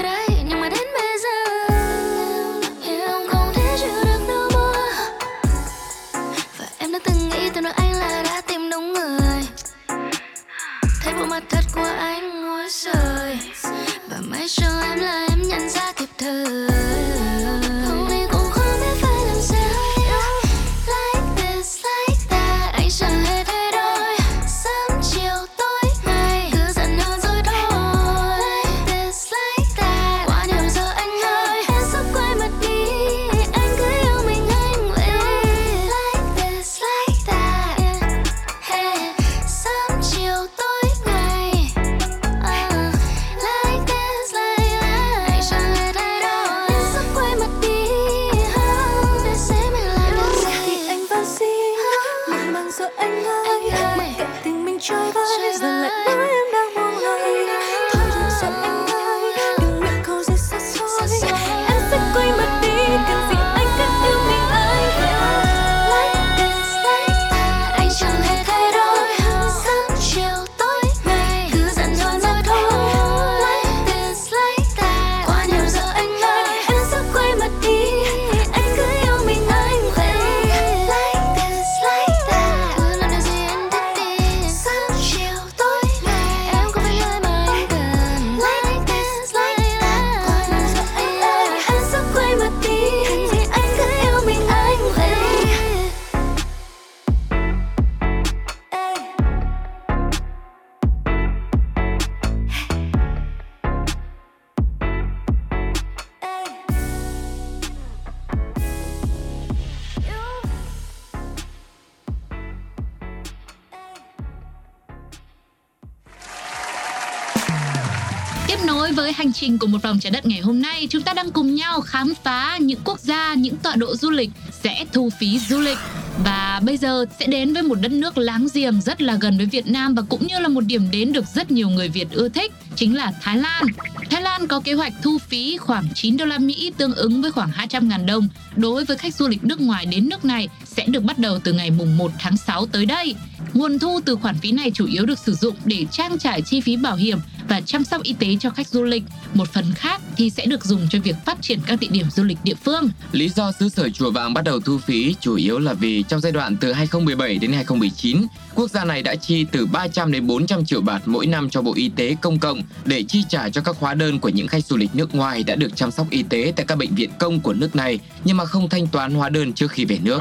Với 118.94 119.12
hành 119.12 119.32
trình 119.32 119.58
của 119.58 119.66
một 119.66 119.82
vòng 119.82 119.98
trái 120.00 120.10
đất 120.10 120.26
ngày 120.26 120.40
hôm 120.40 120.62
nay, 120.62 120.86
chúng 120.90 121.02
ta 121.02 121.14
đang 121.14 121.30
cùng 121.30 121.54
nhau 121.54 121.80
khám 121.80 122.12
phá 122.24 122.58
những 122.60 122.80
quốc 122.84 123.00
gia, 123.00 123.34
những 123.34 123.56
tọa 123.56 123.76
độ 123.76 123.96
du 123.96 124.10
lịch 124.10 124.30
sẽ 124.62 124.84
thu 124.92 125.10
phí 125.18 125.38
du 125.38 125.58
lịch. 125.60 125.78
Và 126.24 126.60
bây 126.64 126.76
giờ 126.76 127.04
sẽ 127.20 127.26
đến 127.26 127.54
với 127.54 127.62
một 127.62 127.74
đất 127.80 127.92
nước 127.92 128.18
láng 128.18 128.46
giềng 128.54 128.80
rất 128.80 129.02
là 129.02 129.16
gần 129.20 129.36
với 129.36 129.46
Việt 129.46 129.66
Nam 129.66 129.94
và 129.94 130.02
cũng 130.08 130.26
như 130.26 130.38
là 130.38 130.48
một 130.48 130.60
điểm 130.60 130.90
đến 130.90 131.12
được 131.12 131.24
rất 131.34 131.50
nhiều 131.50 131.68
người 131.68 131.88
Việt 131.88 132.10
ưa 132.10 132.28
thích, 132.28 132.52
chính 132.76 132.96
là 132.96 133.12
Thái 133.22 133.38
Lan. 133.38 133.64
Thái 134.10 134.22
Lan 134.22 134.46
có 134.46 134.60
kế 134.60 134.72
hoạch 134.72 134.92
thu 135.02 135.18
phí 135.18 135.56
khoảng 135.56 135.84
9 135.94 136.16
đô 136.16 136.24
la 136.24 136.38
Mỹ 136.38 136.72
tương 136.76 136.94
ứng 136.94 137.22
với 137.22 137.32
khoảng 137.32 137.50
200 137.50 137.88
ngàn 137.88 138.06
đồng 138.06 138.28
đối 138.56 138.84
với 138.84 138.96
khách 138.96 139.14
du 139.14 139.28
lịch 139.28 139.44
nước 139.44 139.60
ngoài 139.60 139.86
đến 139.86 140.08
nước 140.08 140.24
này 140.24 140.48
sẽ 140.64 140.86
được 140.86 141.02
bắt 141.02 141.18
đầu 141.18 141.38
từ 141.44 141.52
ngày 141.52 141.70
mùng 141.70 141.96
1 141.96 142.12
tháng 142.18 142.36
6 142.36 142.66
tới 142.66 142.86
đây. 142.86 143.14
Nguồn 143.54 143.78
thu 143.78 144.00
từ 144.04 144.16
khoản 144.16 144.38
phí 144.38 144.52
này 144.52 144.70
chủ 144.74 144.86
yếu 144.86 145.06
được 145.06 145.18
sử 145.18 145.34
dụng 145.34 145.54
để 145.64 145.86
trang 145.90 146.18
trải 146.18 146.42
chi 146.42 146.60
phí 146.60 146.76
bảo 146.76 146.96
hiểm 146.96 147.18
và 147.52 147.60
chăm 147.60 147.84
sóc 147.84 148.02
y 148.02 148.12
tế 148.12 148.36
cho 148.40 148.50
khách 148.50 148.68
du 148.68 148.82
lịch. 148.82 149.02
Một 149.34 149.48
phần 149.48 149.64
khác 149.74 150.00
thì 150.16 150.30
sẽ 150.30 150.46
được 150.46 150.64
dùng 150.64 150.88
cho 150.90 150.98
việc 151.00 151.16
phát 151.24 151.42
triển 151.42 151.60
các 151.66 151.80
địa 151.80 151.88
điểm 151.90 152.06
du 152.10 152.24
lịch 152.24 152.38
địa 152.44 152.54
phương. 152.64 152.90
Lý 153.12 153.28
do 153.28 153.52
xứ 153.52 153.68
sở 153.68 153.88
Chùa 153.88 154.10
Vàng 154.10 154.34
bắt 154.34 154.44
đầu 154.44 154.60
thu 154.60 154.78
phí 154.78 155.14
chủ 155.20 155.34
yếu 155.36 155.58
là 155.58 155.72
vì 155.72 156.04
trong 156.08 156.20
giai 156.20 156.32
đoạn 156.32 156.56
từ 156.56 156.72
2017 156.72 157.38
đến 157.38 157.52
2019, 157.52 158.26
quốc 158.54 158.70
gia 158.70 158.84
này 158.84 159.02
đã 159.02 159.14
chi 159.14 159.46
từ 159.52 159.66
300 159.66 160.12
đến 160.12 160.26
400 160.26 160.64
triệu 160.64 160.80
bạt 160.80 161.02
mỗi 161.06 161.26
năm 161.26 161.50
cho 161.50 161.62
Bộ 161.62 161.72
Y 161.74 161.88
tế 161.88 162.16
công 162.20 162.38
cộng 162.38 162.62
để 162.84 163.02
chi 163.02 163.24
trả 163.28 163.48
cho 163.48 163.60
các 163.60 163.76
hóa 163.78 163.94
đơn 163.94 164.18
của 164.18 164.28
những 164.28 164.48
khách 164.48 164.64
du 164.64 164.76
lịch 164.76 164.94
nước 164.94 165.14
ngoài 165.14 165.42
đã 165.42 165.54
được 165.56 165.76
chăm 165.76 165.90
sóc 165.90 166.06
y 166.10 166.22
tế 166.22 166.52
tại 166.56 166.66
các 166.66 166.78
bệnh 166.78 166.94
viện 166.94 167.10
công 167.18 167.40
của 167.40 167.52
nước 167.52 167.76
này 167.76 167.98
nhưng 168.24 168.36
mà 168.36 168.44
không 168.44 168.68
thanh 168.68 168.86
toán 168.86 169.14
hóa 169.14 169.28
đơn 169.28 169.52
trước 169.52 169.70
khi 169.70 169.84
về 169.84 169.98
nước. 170.02 170.20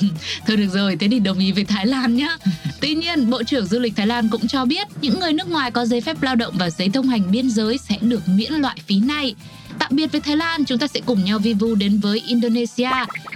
Thôi 0.46 0.56
được 0.56 0.68
rồi, 0.72 0.96
thế 0.96 1.08
thì 1.10 1.18
đồng 1.18 1.38
ý 1.38 1.52
với 1.52 1.64
Thái 1.64 1.86
Lan 1.86 2.16
nhé. 2.16 2.36
Tuy 2.80 2.94
nhiên, 2.94 3.30
Bộ 3.30 3.42
trưởng 3.42 3.66
Du 3.66 3.78
lịch 3.78 3.96
Thái 3.96 4.06
Lan 4.06 4.28
cũng 4.28 4.48
cho 4.48 4.64
biết 4.64 4.88
những 5.00 5.20
người 5.20 5.32
nước 5.32 5.48
ngoài 5.50 5.70
có 5.70 5.86
giấy 5.86 6.00
phép 6.00 6.22
lao 6.22 6.34
động 6.34 6.54
và 6.58 6.70
giấy 6.70 6.88
thông 6.94 7.08
hành 7.08 7.30
biên 7.30 7.50
giới 7.50 7.78
sẽ 7.78 7.98
được 8.00 8.28
miễn 8.28 8.52
loại 8.52 8.76
phí 8.86 9.00
này. 9.00 9.34
Tạm 9.92 9.96
biệt 9.96 10.12
với 10.12 10.20
Thái 10.20 10.36
Lan, 10.36 10.64
chúng 10.64 10.78
ta 10.78 10.86
sẽ 10.86 11.00
cùng 11.06 11.24
nhau 11.24 11.38
vi 11.38 11.54
vu 11.54 11.74
đến 11.74 11.98
với 11.98 12.22
Indonesia. 12.26 12.90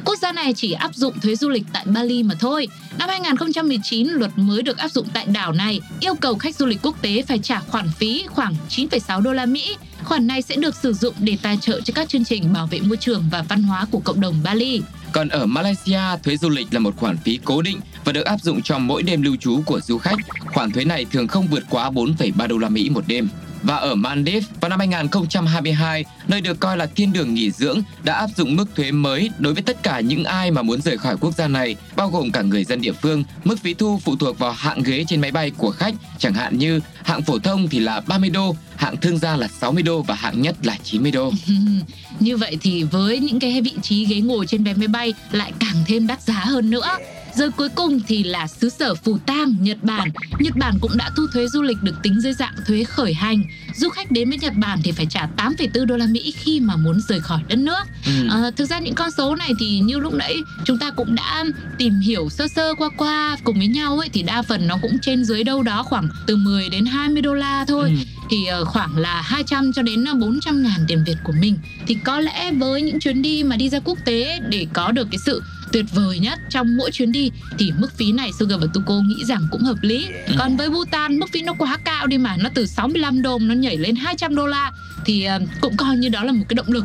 Quốc 0.04 0.18
gia 0.22 0.32
này 0.32 0.52
chỉ 0.52 0.72
áp 0.72 0.94
dụng 0.94 1.20
thuế 1.20 1.36
du 1.36 1.48
lịch 1.48 1.62
tại 1.72 1.84
Bali 1.86 2.22
mà 2.22 2.34
thôi. 2.40 2.68
Năm 2.98 3.08
2019, 3.08 4.08
luật 4.08 4.30
mới 4.36 4.62
được 4.62 4.78
áp 4.78 4.88
dụng 4.88 5.06
tại 5.12 5.26
đảo 5.26 5.52
này 5.52 5.80
yêu 6.00 6.14
cầu 6.14 6.34
khách 6.34 6.56
du 6.56 6.66
lịch 6.66 6.78
quốc 6.82 7.02
tế 7.02 7.22
phải 7.28 7.38
trả 7.38 7.60
khoản 7.60 7.88
phí 7.98 8.24
khoảng 8.28 8.54
9,6 8.68 9.20
đô 9.20 9.32
la 9.32 9.46
Mỹ. 9.46 9.76
Khoản 10.04 10.26
này 10.26 10.42
sẽ 10.42 10.56
được 10.56 10.74
sử 10.74 10.92
dụng 10.92 11.14
để 11.18 11.36
tài 11.42 11.58
trợ 11.60 11.80
cho 11.80 11.92
các 11.94 12.08
chương 12.08 12.24
trình 12.24 12.52
bảo 12.52 12.66
vệ 12.66 12.80
môi 12.80 12.96
trường 12.96 13.24
và 13.30 13.44
văn 13.48 13.62
hóa 13.62 13.86
của 13.90 14.00
cộng 14.00 14.20
đồng 14.20 14.40
Bali. 14.44 14.82
Còn 15.12 15.28
ở 15.28 15.46
Malaysia, 15.46 16.00
thuế 16.24 16.36
du 16.36 16.48
lịch 16.48 16.66
là 16.74 16.80
một 16.80 16.96
khoản 16.96 17.16
phí 17.16 17.38
cố 17.44 17.62
định 17.62 17.80
và 18.04 18.12
được 18.12 18.24
áp 18.24 18.40
dụng 18.42 18.62
cho 18.62 18.78
mỗi 18.78 19.02
đêm 19.02 19.22
lưu 19.22 19.36
trú 19.36 19.62
của 19.66 19.80
du 19.80 19.98
khách. 19.98 20.18
Khoản 20.46 20.70
thuế 20.70 20.84
này 20.84 21.06
thường 21.12 21.28
không 21.28 21.46
vượt 21.46 21.62
quá 21.70 21.90
4,3 21.90 22.46
đô 22.48 22.58
la 22.58 22.68
Mỹ 22.68 22.90
một 22.90 23.04
đêm. 23.06 23.28
Và 23.66 23.76
ở 23.76 23.94
Maldives 23.94 24.44
vào 24.60 24.68
năm 24.68 24.78
2022, 24.78 26.04
nơi 26.28 26.40
được 26.40 26.60
coi 26.60 26.76
là 26.76 26.86
thiên 26.86 27.12
đường 27.12 27.34
nghỉ 27.34 27.50
dưỡng 27.50 27.80
đã 28.04 28.14
áp 28.14 28.30
dụng 28.36 28.56
mức 28.56 28.64
thuế 28.76 28.90
mới 28.90 29.30
đối 29.38 29.54
với 29.54 29.62
tất 29.62 29.82
cả 29.82 30.00
những 30.00 30.24
ai 30.24 30.50
mà 30.50 30.62
muốn 30.62 30.80
rời 30.80 30.98
khỏi 30.98 31.16
quốc 31.20 31.34
gia 31.34 31.48
này, 31.48 31.76
bao 31.96 32.08
gồm 32.08 32.30
cả 32.30 32.42
người 32.42 32.64
dân 32.64 32.80
địa 32.80 32.92
phương. 32.92 33.24
Mức 33.44 33.60
phí 33.60 33.74
thu 33.74 34.00
phụ 34.04 34.16
thuộc 34.16 34.38
vào 34.38 34.52
hạng 34.52 34.82
ghế 34.82 35.04
trên 35.08 35.20
máy 35.20 35.30
bay 35.30 35.50
của 35.50 35.70
khách, 35.70 35.94
chẳng 36.18 36.34
hạn 36.34 36.58
như 36.58 36.80
hạng 37.04 37.22
phổ 37.22 37.38
thông 37.38 37.68
thì 37.68 37.80
là 37.80 38.00
30 38.00 38.30
đô, 38.30 38.56
hạng 38.76 38.96
thương 38.96 39.18
gia 39.18 39.36
là 39.36 39.48
60 39.48 39.82
đô 39.82 40.02
và 40.02 40.14
hạng 40.14 40.42
nhất 40.42 40.56
là 40.62 40.76
90 40.82 41.12
đô. 41.12 41.32
Như 42.20 42.36
vậy 42.36 42.58
thì 42.60 42.82
với 42.82 43.18
những 43.18 43.40
cái 43.40 43.60
vị 43.60 43.72
trí 43.82 44.04
ghế 44.04 44.20
ngồi 44.20 44.46
trên 44.46 44.64
vé 44.64 44.74
máy 44.74 44.88
bay 44.88 45.14
lại 45.32 45.52
càng 45.60 45.84
thêm 45.86 46.06
đắt 46.06 46.22
giá 46.22 46.44
hơn 46.44 46.70
nữa. 46.70 46.88
Rồi 47.36 47.50
cuối 47.50 47.68
cùng 47.68 48.00
thì 48.08 48.24
là 48.24 48.46
xứ 48.46 48.68
sở 48.68 48.94
Phù 48.94 49.18
Tang, 49.18 49.54
Nhật 49.60 49.78
Bản. 49.82 50.08
Nhật 50.38 50.56
Bản 50.56 50.78
cũng 50.80 50.96
đã 50.96 51.10
thu 51.16 51.26
thuế 51.32 51.48
du 51.48 51.62
lịch 51.62 51.76
được 51.82 51.94
tính 52.02 52.20
dưới 52.20 52.32
dạng 52.32 52.54
thuế 52.66 52.84
khởi 52.84 53.14
hành. 53.14 53.42
Du 53.74 53.88
khách 53.88 54.10
đến 54.10 54.28
với 54.28 54.38
Nhật 54.38 54.52
Bản 54.56 54.80
thì 54.84 54.92
phải 54.92 55.06
trả 55.06 55.28
8,4 55.36 55.84
đô 55.84 55.96
la 55.96 56.06
Mỹ 56.06 56.34
khi 56.36 56.60
mà 56.60 56.76
muốn 56.76 57.00
rời 57.08 57.20
khỏi 57.20 57.40
đất 57.48 57.58
nước. 57.58 57.82
Ừ. 58.06 58.28
À, 58.30 58.50
thực 58.56 58.64
ra 58.64 58.78
những 58.78 58.94
con 58.94 59.10
số 59.10 59.36
này 59.36 59.52
thì 59.60 59.78
như 59.78 59.98
lúc 59.98 60.14
nãy 60.14 60.36
chúng 60.64 60.78
ta 60.78 60.90
cũng 60.90 61.14
đã 61.14 61.44
tìm 61.78 62.00
hiểu 62.00 62.28
sơ 62.30 62.48
sơ 62.48 62.74
qua 62.74 62.88
qua 62.96 63.36
cùng 63.44 63.58
với 63.58 63.68
nhau 63.68 63.98
ấy 63.98 64.08
thì 64.12 64.22
đa 64.22 64.42
phần 64.42 64.66
nó 64.66 64.76
cũng 64.82 64.98
trên 65.02 65.24
dưới 65.24 65.44
đâu 65.44 65.62
đó 65.62 65.82
khoảng 65.82 66.08
từ 66.26 66.36
10 66.36 66.68
đến 66.68 66.86
20 66.86 67.22
đô 67.22 67.34
la 67.34 67.64
thôi. 67.68 67.88
Ừ. 67.88 67.96
Thì 68.30 68.46
ờ, 68.46 68.64
khoảng 68.64 68.96
là 68.96 69.22
200 69.22 69.72
cho 69.72 69.82
đến 69.82 70.04
400 70.20 70.62
ngàn 70.62 70.84
tiền 70.88 71.04
Việt 71.06 71.16
của 71.24 71.32
mình 71.40 71.58
thì 71.86 71.96
có 72.04 72.20
lẽ 72.20 72.52
với 72.52 72.82
những 72.82 73.00
chuyến 73.00 73.22
đi 73.22 73.42
mà 73.44 73.56
đi 73.56 73.68
ra 73.68 73.78
quốc 73.84 73.98
tế 74.04 74.40
để 74.48 74.66
có 74.72 74.92
được 74.92 75.08
cái 75.10 75.18
sự 75.18 75.42
tuyệt 75.72 75.84
vời 75.92 76.18
nhất 76.18 76.38
trong 76.50 76.76
mỗi 76.76 76.90
chuyến 76.90 77.12
đi 77.12 77.30
thì 77.58 77.72
mức 77.78 77.92
phí 77.96 78.12
này 78.12 78.30
Sugar 78.38 78.60
và 78.60 78.66
Tuko 78.74 78.94
nghĩ 78.94 79.24
rằng 79.24 79.48
cũng 79.50 79.62
hợp 79.62 79.76
lý. 79.80 80.06
Còn 80.38 80.56
với 80.56 80.70
Bhutan 80.70 81.18
mức 81.18 81.26
phí 81.32 81.42
nó 81.42 81.52
quá 81.58 81.78
cao 81.84 82.06
đi 82.06 82.18
mà 82.18 82.36
nó 82.36 82.50
từ 82.54 82.66
65 82.66 83.22
đô 83.22 83.38
nó 83.38 83.54
nhảy 83.54 83.76
lên 83.76 83.96
200 83.96 84.34
đô 84.34 84.46
la 84.46 84.72
thì 85.06 85.24
ờ, 85.24 85.40
cũng 85.60 85.76
coi 85.76 85.96
như 85.96 86.08
đó 86.08 86.22
là 86.22 86.32
một 86.32 86.44
cái 86.48 86.54
động 86.54 86.66
lực 86.68 86.84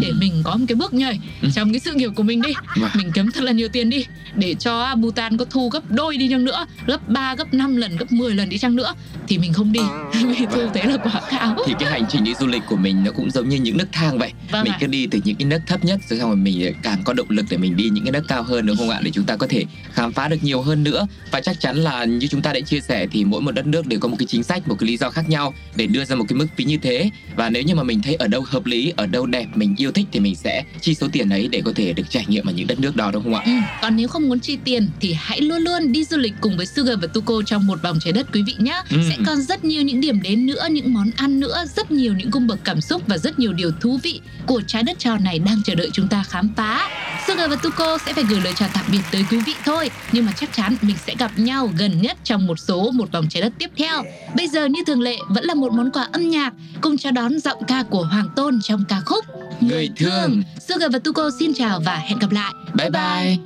để 0.00 0.12
mình 0.12 0.42
có 0.44 0.56
một 0.56 0.64
cái 0.68 0.76
bước 0.76 0.94
nhảy 0.94 1.20
trong 1.54 1.72
cái 1.72 1.80
sự 1.80 1.92
nghiệp 1.92 2.10
của 2.16 2.22
mình 2.22 2.42
đi. 2.42 2.52
Vâng. 2.76 2.90
Mình 2.94 3.12
kiếm 3.14 3.30
thật 3.30 3.44
là 3.44 3.52
nhiều 3.52 3.68
tiền 3.68 3.90
đi 3.90 4.06
để 4.34 4.54
cho 4.54 4.94
Bhutan 4.96 5.36
có 5.36 5.44
thu 5.44 5.68
gấp 5.68 5.90
đôi 5.90 6.16
đi 6.16 6.28
chăng 6.28 6.44
nữa, 6.44 6.66
gấp 6.86 7.08
3 7.08 7.34
gấp 7.34 7.54
5 7.54 7.76
lần, 7.76 7.96
gấp 7.96 8.12
10 8.12 8.34
lần 8.34 8.48
đi 8.48 8.58
chăng 8.58 8.76
nữa 8.76 8.94
thì 9.28 9.38
mình 9.38 9.52
không 9.52 9.72
đi 9.72 9.80
vì 10.12 10.46
thu 10.54 10.60
thế 10.74 10.82
là 10.82 10.96
quá 10.96 11.20
cao. 11.30 11.56
Thì 11.66 11.72
cái 11.78 11.90
hành 11.90 12.04
trình 12.08 12.24
đi 12.24 12.34
du 12.40 12.46
lịch 12.46 12.62
của 12.68 12.76
mình 12.76 13.04
nó 13.04 13.10
cũng 13.10 13.30
giống 13.30 13.48
như 13.48 13.56
những 13.56 13.76
nấc 13.76 13.88
thang 13.92 14.18
vậy. 14.18 14.32
Vâng 14.50 14.64
mình 14.64 14.72
ạ. 14.72 14.78
cứ 14.80 14.86
đi 14.86 15.06
từ 15.06 15.20
những 15.24 15.36
cái 15.36 15.46
nấc 15.46 15.62
thấp 15.66 15.84
nhất 15.84 16.00
rồi 16.08 16.18
xong 16.18 16.28
rồi 16.28 16.36
mình 16.36 16.74
càng 16.82 16.98
có 17.04 17.12
động 17.12 17.30
lực 17.30 17.46
để 17.50 17.56
mình 17.56 17.76
đi 17.76 17.88
những 17.88 18.04
cái 18.04 18.12
nấc 18.12 18.28
cao 18.28 18.42
hơn 18.42 18.66
đúng 18.66 18.76
không 18.76 18.90
ạ? 18.90 19.00
Để 19.02 19.10
chúng 19.10 19.24
ta 19.24 19.36
có 19.36 19.46
thể 19.46 19.64
khám 19.92 20.12
phá 20.12 20.28
được 20.28 20.42
nhiều 20.42 20.62
hơn 20.62 20.84
nữa. 20.84 21.06
Và 21.30 21.40
chắc 21.40 21.60
chắn 21.60 21.76
là 21.76 22.04
như 22.04 22.26
chúng 22.26 22.42
ta 22.42 22.52
đã 22.52 22.60
chia 22.60 22.80
sẻ 22.80 23.06
thì 23.10 23.24
mỗi 23.24 23.40
một 23.40 23.52
đất 23.52 23.66
nước 23.66 23.86
đều 23.86 24.00
có 24.00 24.08
một 24.08 24.16
cái 24.18 24.26
chính 24.26 24.42
sách, 24.42 24.68
một 24.68 24.76
cái 24.78 24.86
lý 24.86 24.96
do 24.96 25.10
khác 25.10 25.28
nhau 25.28 25.54
để 25.76 25.86
đưa 25.86 26.04
ra 26.04 26.16
một 26.16 26.24
cái 26.28 26.36
mức 26.36 26.46
phí 26.56 26.64
như 26.64 26.76
thế. 26.82 27.10
Và 27.36 27.50
nếu 27.50 27.57
như 27.62 27.74
mà 27.74 27.82
mình 27.82 28.02
thấy 28.02 28.14
ở 28.14 28.28
đâu 28.28 28.44
hợp 28.46 28.66
lý, 28.66 28.92
ở 28.96 29.06
đâu 29.06 29.26
đẹp, 29.26 29.46
mình 29.54 29.74
yêu 29.78 29.92
thích 29.92 30.06
thì 30.12 30.20
mình 30.20 30.34
sẽ 30.34 30.64
chi 30.80 30.94
số 30.94 31.08
tiền 31.12 31.28
ấy 31.28 31.48
để 31.48 31.62
có 31.64 31.72
thể 31.76 31.92
được 31.92 32.10
trải 32.10 32.24
nghiệm 32.28 32.46
ở 32.46 32.52
những 32.52 32.66
đất 32.66 32.80
nước 32.80 32.96
đó 32.96 33.10
đúng 33.10 33.22
không 33.22 33.34
ạ? 33.34 33.42
Ừ, 33.44 33.52
còn 33.82 33.96
nếu 33.96 34.08
không 34.08 34.28
muốn 34.28 34.40
chi 34.40 34.58
tiền 34.64 34.88
thì 35.00 35.12
hãy 35.12 35.40
luôn 35.40 35.62
luôn 35.62 35.92
đi 35.92 36.04
du 36.04 36.16
lịch 36.16 36.34
cùng 36.40 36.56
với 36.56 36.66
Sugar 36.66 36.98
và 37.02 37.06
Tuko 37.06 37.42
trong 37.46 37.66
một 37.66 37.82
vòng 37.82 37.98
trái 38.04 38.12
đất 38.12 38.26
quý 38.32 38.42
vị 38.42 38.54
nhé. 38.58 38.82
Ừ. 38.90 38.96
Sẽ 39.08 39.16
còn 39.26 39.42
rất 39.42 39.64
nhiều 39.64 39.82
những 39.82 40.00
điểm 40.00 40.22
đến 40.22 40.46
nữa, 40.46 40.66
những 40.70 40.94
món 40.94 41.10
ăn 41.16 41.40
nữa, 41.40 41.64
rất 41.76 41.90
nhiều 41.90 42.14
những 42.14 42.30
cung 42.30 42.46
bậc 42.46 42.58
cảm 42.64 42.80
xúc 42.80 43.02
và 43.06 43.18
rất 43.18 43.38
nhiều 43.38 43.52
điều 43.52 43.70
thú 43.80 43.98
vị 44.02 44.20
của 44.46 44.62
trái 44.66 44.82
đất 44.82 44.98
tròn 44.98 45.24
này 45.24 45.38
đang 45.38 45.62
chờ 45.64 45.74
đợi 45.74 45.90
chúng 45.92 46.08
ta 46.08 46.24
khám 46.28 46.48
phá. 46.56 46.88
Sugar 47.26 47.50
và 47.50 47.56
Tuko 47.56 47.98
sẽ 48.06 48.12
phải 48.12 48.24
gửi 48.28 48.40
lời 48.44 48.52
chào 48.56 48.68
tạm 48.74 48.84
biệt 48.92 49.00
tới 49.12 49.24
quý 49.30 49.38
vị 49.46 49.52
thôi, 49.64 49.90
nhưng 50.12 50.26
mà 50.26 50.32
chắc 50.32 50.52
chắn 50.52 50.76
mình 50.82 50.96
sẽ 51.06 51.14
gặp 51.18 51.38
nhau 51.38 51.72
gần 51.78 52.02
nhất 52.02 52.18
trong 52.24 52.46
một 52.46 52.58
số 52.58 52.90
một 52.90 53.12
vòng 53.12 53.26
trái 53.30 53.42
đất 53.42 53.52
tiếp 53.58 53.70
theo. 53.76 54.02
Bây 54.36 54.48
giờ 54.48 54.66
như 54.66 54.80
thường 54.86 55.00
lệ 55.00 55.16
vẫn 55.28 55.44
là 55.44 55.54
một 55.54 55.72
món 55.72 55.90
quà 55.90 56.08
âm 56.12 56.30
nhạc 56.30 56.52
cùng 56.80 56.98
chào 56.98 57.12
đón 57.12 57.40
giọng 57.48 57.64
ca 57.66 57.82
của 57.90 58.04
Hoàng 58.04 58.28
Tôn 58.36 58.58
trong 58.62 58.84
ca 58.88 59.00
khúc 59.06 59.24
Người 59.60 59.90
thương. 59.96 60.42
Sugar 60.60 60.92
và 60.92 60.98
Tuko 60.98 61.30
xin 61.38 61.54
chào 61.54 61.80
và 61.84 61.96
hẹn 61.96 62.18
gặp 62.18 62.30
lại. 62.30 62.52
Bye 62.74 62.90
bye. 62.90 63.36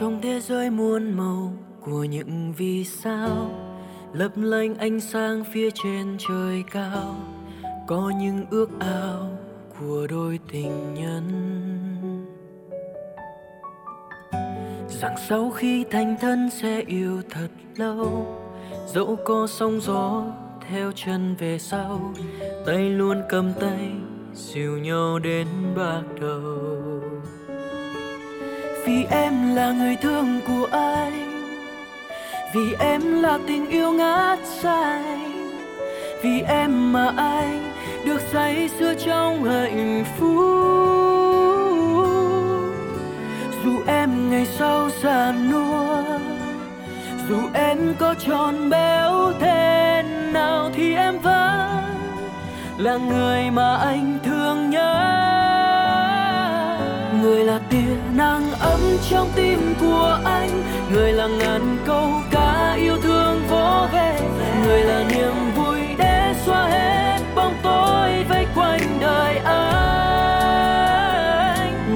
trong 0.00 0.20
thế 0.22 0.40
giới 0.40 0.70
muôn 0.70 1.16
màu 1.16 1.52
của 1.84 2.04
những 2.04 2.52
vì 2.56 2.84
sao 2.84 3.50
lấp 4.12 4.32
lánh 4.36 4.74
ánh 4.74 5.00
sáng 5.00 5.44
phía 5.52 5.68
trên 5.74 6.16
trời 6.28 6.64
cao, 6.70 7.16
có 7.86 8.12
những 8.20 8.46
ước 8.50 8.70
ao 8.78 9.30
của 9.80 10.06
đôi 10.10 10.38
tình 10.52 10.94
nhân. 10.94 11.28
Rằng 14.88 15.14
sau 15.28 15.50
khi 15.50 15.84
thành 15.90 16.16
thân 16.20 16.50
sẽ 16.50 16.82
yêu 16.86 17.22
thật 17.30 17.48
lâu, 17.76 18.26
dẫu 18.86 19.16
có 19.24 19.46
sóng 19.46 19.80
gió 19.80 20.24
theo 20.68 20.92
chân 20.94 21.36
về 21.38 21.58
sau, 21.58 22.14
tay 22.66 22.90
luôn 22.90 23.22
cầm 23.28 23.52
tay 23.60 23.90
dìu 24.34 24.78
nhau 24.78 25.18
đến 25.18 25.46
bạc 25.76 26.02
đầu. 26.20 27.02
Vì 28.86 29.04
em 29.10 29.54
là 29.54 29.72
người 29.72 29.96
thương 30.02 30.40
của 30.46 30.68
anh 30.72 31.33
vì 32.54 32.74
em 32.78 33.22
là 33.22 33.38
tình 33.46 33.68
yêu 33.68 33.92
ngát 33.92 34.38
say. 34.62 35.02
Vì 36.22 36.40
em 36.40 36.92
mà 36.92 37.12
anh 37.16 37.72
được 38.04 38.20
say 38.32 38.68
sưa 38.78 38.94
trong 38.94 39.44
hạnh 39.44 40.04
phúc. 40.18 40.34
Dù 43.64 43.82
em 43.86 44.30
ngày 44.30 44.46
sau 44.58 44.90
già 45.02 45.32
nua, 45.50 46.02
dù 47.28 47.36
em 47.54 47.94
có 47.98 48.14
tròn 48.26 48.70
béo 48.70 49.32
thế 49.40 50.02
nào 50.32 50.70
thì 50.74 50.94
em 50.94 51.18
vẫn 51.18 51.84
là 52.78 52.96
người 52.96 53.50
mà 53.50 53.76
anh 53.76 54.18
thương 54.24 54.70
nhớ. 54.70 55.14
Người 57.22 57.44
là 57.44 57.60
tia 57.70 57.96
nắng 58.16 58.52
ấm 58.60 58.80
trong 59.10 59.28
tim 59.34 59.74
của 59.80 60.18
anh, 60.24 60.50
người 60.92 61.12
là 61.12 61.26
ngàn 61.26 61.76
câu 61.86 62.10
yêu 62.74 62.96
thương 63.02 63.46
vỗ 63.48 63.88
về 63.92 64.20
người 64.64 64.80
là 64.80 65.04
niềm 65.08 65.32
vui 65.56 65.78
để 65.98 66.34
xóa 66.46 66.68
hết 66.68 67.18
bóng 67.34 67.54
tối 67.62 68.24
vây 68.28 68.46
quanh 68.54 68.98
đời 69.00 69.36
anh. 69.44 70.40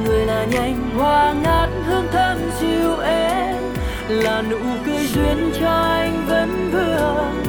Người 0.05 0.27
là 0.27 0.45
nhành 0.45 0.91
hoa 0.99 1.33
ngát 1.43 1.69
hương 1.87 2.07
thơm 2.13 2.39
dịu 2.61 2.97
êm, 2.99 3.57
là 4.09 4.43
nụ 4.43 4.59
cười 4.87 5.07
duyên 5.07 5.53
cho 5.61 5.71
anh 5.71 6.27
vẫn 6.29 6.71
vương. 6.73 7.43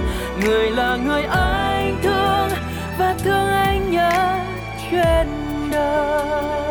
Người 0.46 0.72
là 0.72 0.96
người 0.96 1.24
anh 1.24 2.00
thương 2.04 2.50
và 3.00 3.16
thương 3.24 3.48
anh 3.48 3.92
nhất 3.92 4.42
trên 4.92 5.28
đời. 5.72 6.69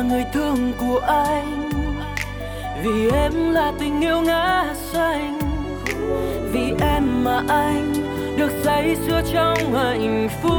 Là 0.00 0.06
người 0.06 0.24
thương 0.32 0.72
của 0.78 0.98
anh. 1.06 1.70
Vì 2.82 3.10
em 3.10 3.50
là 3.52 3.72
tình 3.78 4.00
yêu 4.00 4.20
ngã 4.20 4.74
xanh, 4.74 5.38
vì 6.52 6.74
em 6.80 7.24
mà 7.24 7.42
anh 7.48 7.92
được 8.36 8.50
say 8.64 8.96
sưa 9.06 9.22
trong 9.32 9.74
hạnh 9.74 10.28
phúc. 10.42 10.52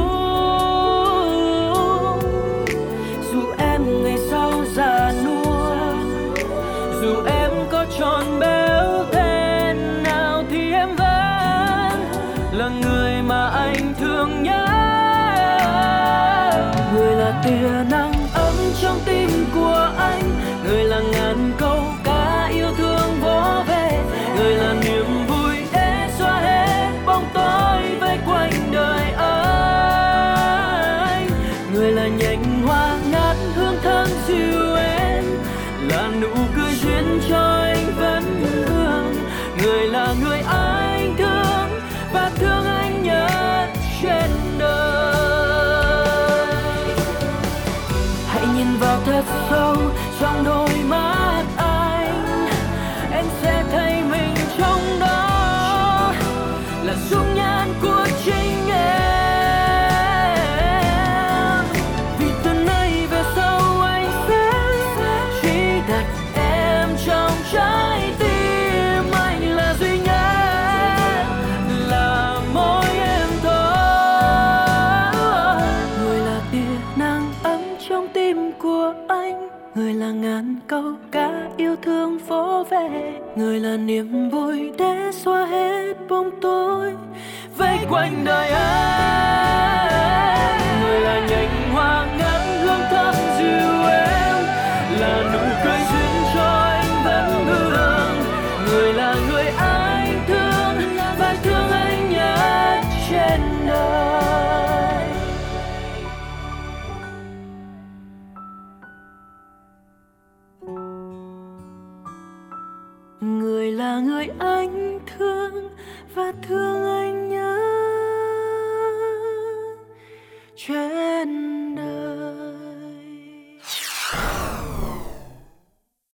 Dù 3.32 3.42
em 3.58 4.04
ngày 4.04 4.18
sau 4.30 4.52
già 4.74 5.12
nua, 5.24 5.76
dù 7.00 7.14
em 7.26 7.50
có 7.70 7.84
tròn 7.98 8.38
béo 8.40 9.04
thế 9.12 9.74
nào 10.04 10.42
thì 10.50 10.72
em 10.72 10.88
vẫn 10.96 12.00
là 12.52 12.70
người 12.82 13.22
mà 13.22 13.48
anh 13.48 13.94
thương 14.00 14.42
nhất 14.42 14.68
người 16.94 17.16
là 17.16 17.42
tia 17.44 17.90
nắng 17.90 18.21
trong 18.80 19.00
tim 19.06 19.30
của 19.54 19.92
anh. 19.98 20.22
Người 20.64 20.84
là 20.84 21.00
ngàn 21.12 21.52
câu 21.58 21.84